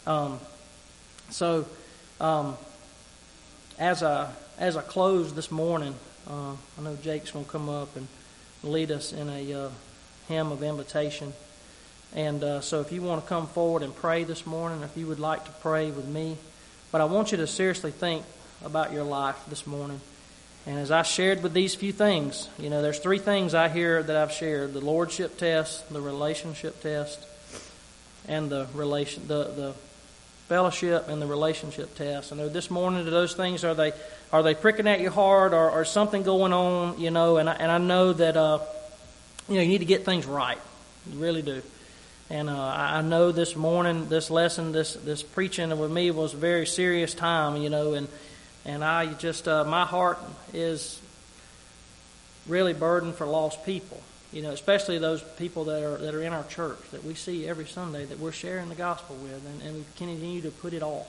Um, 0.06 0.40
so, 1.30 1.66
um, 2.20 2.58
as 3.78 4.04
I 4.04 4.32
as 4.58 4.76
I 4.76 4.82
close 4.82 5.34
this 5.34 5.52
morning, 5.52 5.96
uh, 6.30 6.52
I 6.52 6.82
know 6.82 6.98
Jake's 7.02 7.32
going 7.32 7.46
to 7.46 7.52
come 7.52 7.70
up 7.70 7.96
and 7.96 8.08
lead 8.62 8.92
us 8.92 9.14
in 9.14 9.30
a 9.30 9.54
uh, 9.54 9.70
hymn 10.28 10.52
of 10.52 10.62
invitation. 10.62 11.34
And 12.14 12.44
uh, 12.44 12.62
so 12.62 12.82
if 12.82 12.92
you 12.92 13.02
want 13.02 13.24
to 13.24 13.30
come 13.30 13.48
forward 13.48 13.84
and 13.84 13.96
pray 13.96 14.24
this 14.24 14.46
morning, 14.46 14.82
if 14.82 14.98
you 14.98 15.08
would 15.08 15.20
like 15.20 15.46
to 15.46 15.52
pray 15.62 15.92
with 15.92 16.08
me, 16.08 16.38
but 16.92 17.02
I 17.02 17.06
want 17.06 17.32
you 17.32 17.38
to 17.38 17.48
seriously 17.48 17.92
think 17.92 18.26
about 18.64 18.92
your 18.92 19.04
life 19.04 19.38
this 19.48 19.66
morning. 19.66 20.02
And 20.70 20.78
as 20.78 20.92
I 20.92 21.02
shared 21.02 21.42
with 21.42 21.54
these 21.54 21.74
few 21.74 21.92
things, 21.92 22.48
you 22.60 22.70
know, 22.70 22.84
there's 22.84 23.00
three 23.00 23.18
things 23.18 23.56
I 23.56 23.70
hear 23.70 24.04
that 24.04 24.16
I've 24.16 24.32
shared 24.32 24.74
the 24.74 24.82
lordship 24.82 25.40
test, 25.40 25.92
the 25.92 26.00
relationship 26.00 26.80
test, 26.84 27.26
and 28.28 28.52
the 28.52 28.68
relation 28.76 29.28
the, 29.28 29.46
the 29.46 29.74
fellowship 30.48 31.08
and 31.08 31.20
the 31.20 31.26
relationship 31.26 31.96
test. 31.96 32.32
And 32.32 32.40
this 32.54 32.70
morning, 32.70 33.04
do 33.04 33.10
those 33.10 33.34
things 33.34 33.64
are 33.64 33.74
they 33.74 33.94
are 34.32 34.44
they 34.44 34.54
pricking 34.54 34.86
at 34.86 35.00
your 35.02 35.10
heart 35.10 35.54
or, 35.54 35.72
or 35.72 35.86
something 35.86 36.22
going 36.22 36.54
on? 36.54 37.02
You 37.02 37.10
know, 37.10 37.38
and 37.38 37.50
I, 37.50 37.54
and 37.54 37.72
I 37.72 37.80
know 37.80 38.14
that 38.14 38.38
uh, 38.38 38.60
you 39.48 39.56
know, 39.56 39.62
you 39.62 39.70
need 39.70 39.80
to 39.80 39.86
get 39.86 40.06
things 40.06 40.28
right. 40.28 40.60
You 41.12 41.18
really 41.18 41.42
do. 41.42 41.64
And 42.30 42.48
uh, 42.48 42.56
I 42.56 43.02
know 43.02 43.32
this 43.32 43.56
morning, 43.56 44.08
this 44.08 44.30
lesson, 44.30 44.72
this 44.72 44.94
this 44.94 45.24
preaching 45.24 45.76
with 45.80 45.90
me 45.90 46.12
was 46.12 46.36
a 46.36 46.38
very 46.38 46.68
serious 46.68 47.16
time, 47.16 47.58
you 47.58 47.72
know, 47.72 47.96
and 47.96 48.08
and 48.66 48.84
I 48.84 49.14
just 49.14 49.48
uh, 49.48 49.64
my 49.64 49.86
heart 49.86 50.20
is 50.54 51.00
really 52.48 52.74
burdened 52.74 53.16
for 53.16 53.26
lost 53.26 53.66
people, 53.66 54.02
you 54.32 54.42
know, 54.42 54.52
especially 54.52 54.98
those 54.98 55.22
people 55.38 55.66
that 55.66 55.84
are 55.84 55.98
that 55.98 56.14
are 56.14 56.22
in 56.22 56.34
our 56.34 56.44
church 56.46 56.80
that 56.92 57.04
we 57.04 57.14
see 57.14 57.48
every 57.48 57.66
Sunday 57.66 58.06
that 58.06 58.20
we're 58.20 58.32
sharing 58.32 58.70
the 58.70 58.76
gospel 58.76 59.16
with, 59.18 59.46
and, 59.46 59.62
and 59.62 59.76
we 59.76 59.86
continue 59.98 60.42
to 60.42 60.52
put 60.52 60.74
it 60.74 60.84
off. 60.84 61.08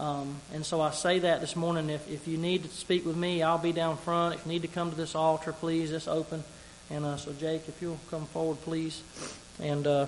Um, 0.00 0.40
and 0.54 0.64
so 0.64 0.80
I 0.80 0.92
say 0.92 1.18
that 1.18 1.40
this 1.40 1.54
morning. 1.56 1.90
If 1.90 2.10
if 2.10 2.26
you 2.26 2.38
need 2.38 2.62
to 2.64 2.70
speak 2.70 3.04
with 3.04 3.16
me, 3.16 3.42
I'll 3.42 3.58
be 3.58 3.72
down 3.72 3.96
front. 3.98 4.34
If 4.34 4.46
you 4.46 4.52
need 4.52 4.62
to 4.62 4.68
come 4.68 4.90
to 4.90 4.96
this 4.96 5.14
altar, 5.14 5.52
please, 5.52 5.92
it's 5.92 6.08
open. 6.08 6.42
And 6.90 7.04
uh, 7.04 7.16
so, 7.16 7.32
Jake, 7.32 7.68
if 7.68 7.80
you'll 7.80 8.00
come 8.10 8.26
forward, 8.26 8.60
please. 8.62 9.02
And 9.60 9.86
uh, 9.86 10.06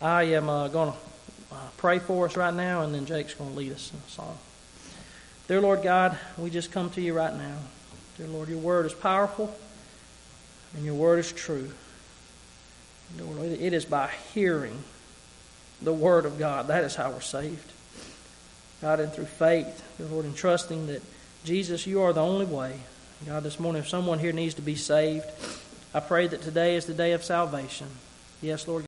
I 0.00 0.24
am 0.24 0.48
uh, 0.48 0.68
going 0.68 0.92
to 0.92 0.98
uh, 1.52 1.56
pray 1.76 1.98
for 1.98 2.26
us 2.26 2.36
right 2.36 2.54
now, 2.54 2.82
and 2.82 2.94
then 2.94 3.06
Jake's 3.06 3.34
going 3.34 3.50
to 3.50 3.56
lead 3.56 3.72
us 3.72 3.90
in 3.92 3.98
a 3.98 4.10
song. 4.10 4.38
Dear 5.46 5.60
Lord 5.60 5.82
God, 5.82 6.16
we 6.38 6.48
just 6.48 6.72
come 6.72 6.88
to 6.90 7.02
you 7.02 7.12
right 7.12 7.34
now. 7.34 7.58
Dear 8.16 8.28
Lord, 8.28 8.48
your 8.48 8.58
word 8.58 8.86
is 8.86 8.94
powerful, 8.94 9.54
and 10.74 10.84
your 10.84 10.94
word 10.94 11.18
is 11.18 11.32
true. 11.32 11.70
Lord, 13.18 13.38
it 13.52 13.72
is 13.72 13.84
by 13.84 14.10
hearing 14.32 14.82
the 15.82 15.92
word 15.92 16.24
of 16.24 16.38
God. 16.38 16.68
That 16.68 16.84
is 16.84 16.94
how 16.94 17.10
we're 17.10 17.20
saved. 17.20 17.72
God, 18.80 19.00
and 19.00 19.12
through 19.12 19.26
faith, 19.26 19.82
dear 19.98 20.06
Lord, 20.06 20.24
and 20.24 20.34
trusting 20.34 20.86
that 20.86 21.02
Jesus, 21.44 21.86
you 21.86 22.00
are 22.00 22.14
the 22.14 22.22
only 22.22 22.46
way. 22.46 22.80
God, 23.26 23.42
this 23.42 23.60
morning, 23.60 23.82
if 23.82 23.88
someone 23.88 24.18
here 24.18 24.32
needs 24.32 24.54
to 24.54 24.62
be 24.62 24.76
saved, 24.76 25.26
I 25.92 26.00
pray 26.00 26.26
that 26.26 26.40
today 26.40 26.76
is 26.76 26.86
the 26.86 26.94
day 26.94 27.12
of 27.12 27.22
salvation. 27.22 27.88
Yes, 28.40 28.66
Lord. 28.66 28.86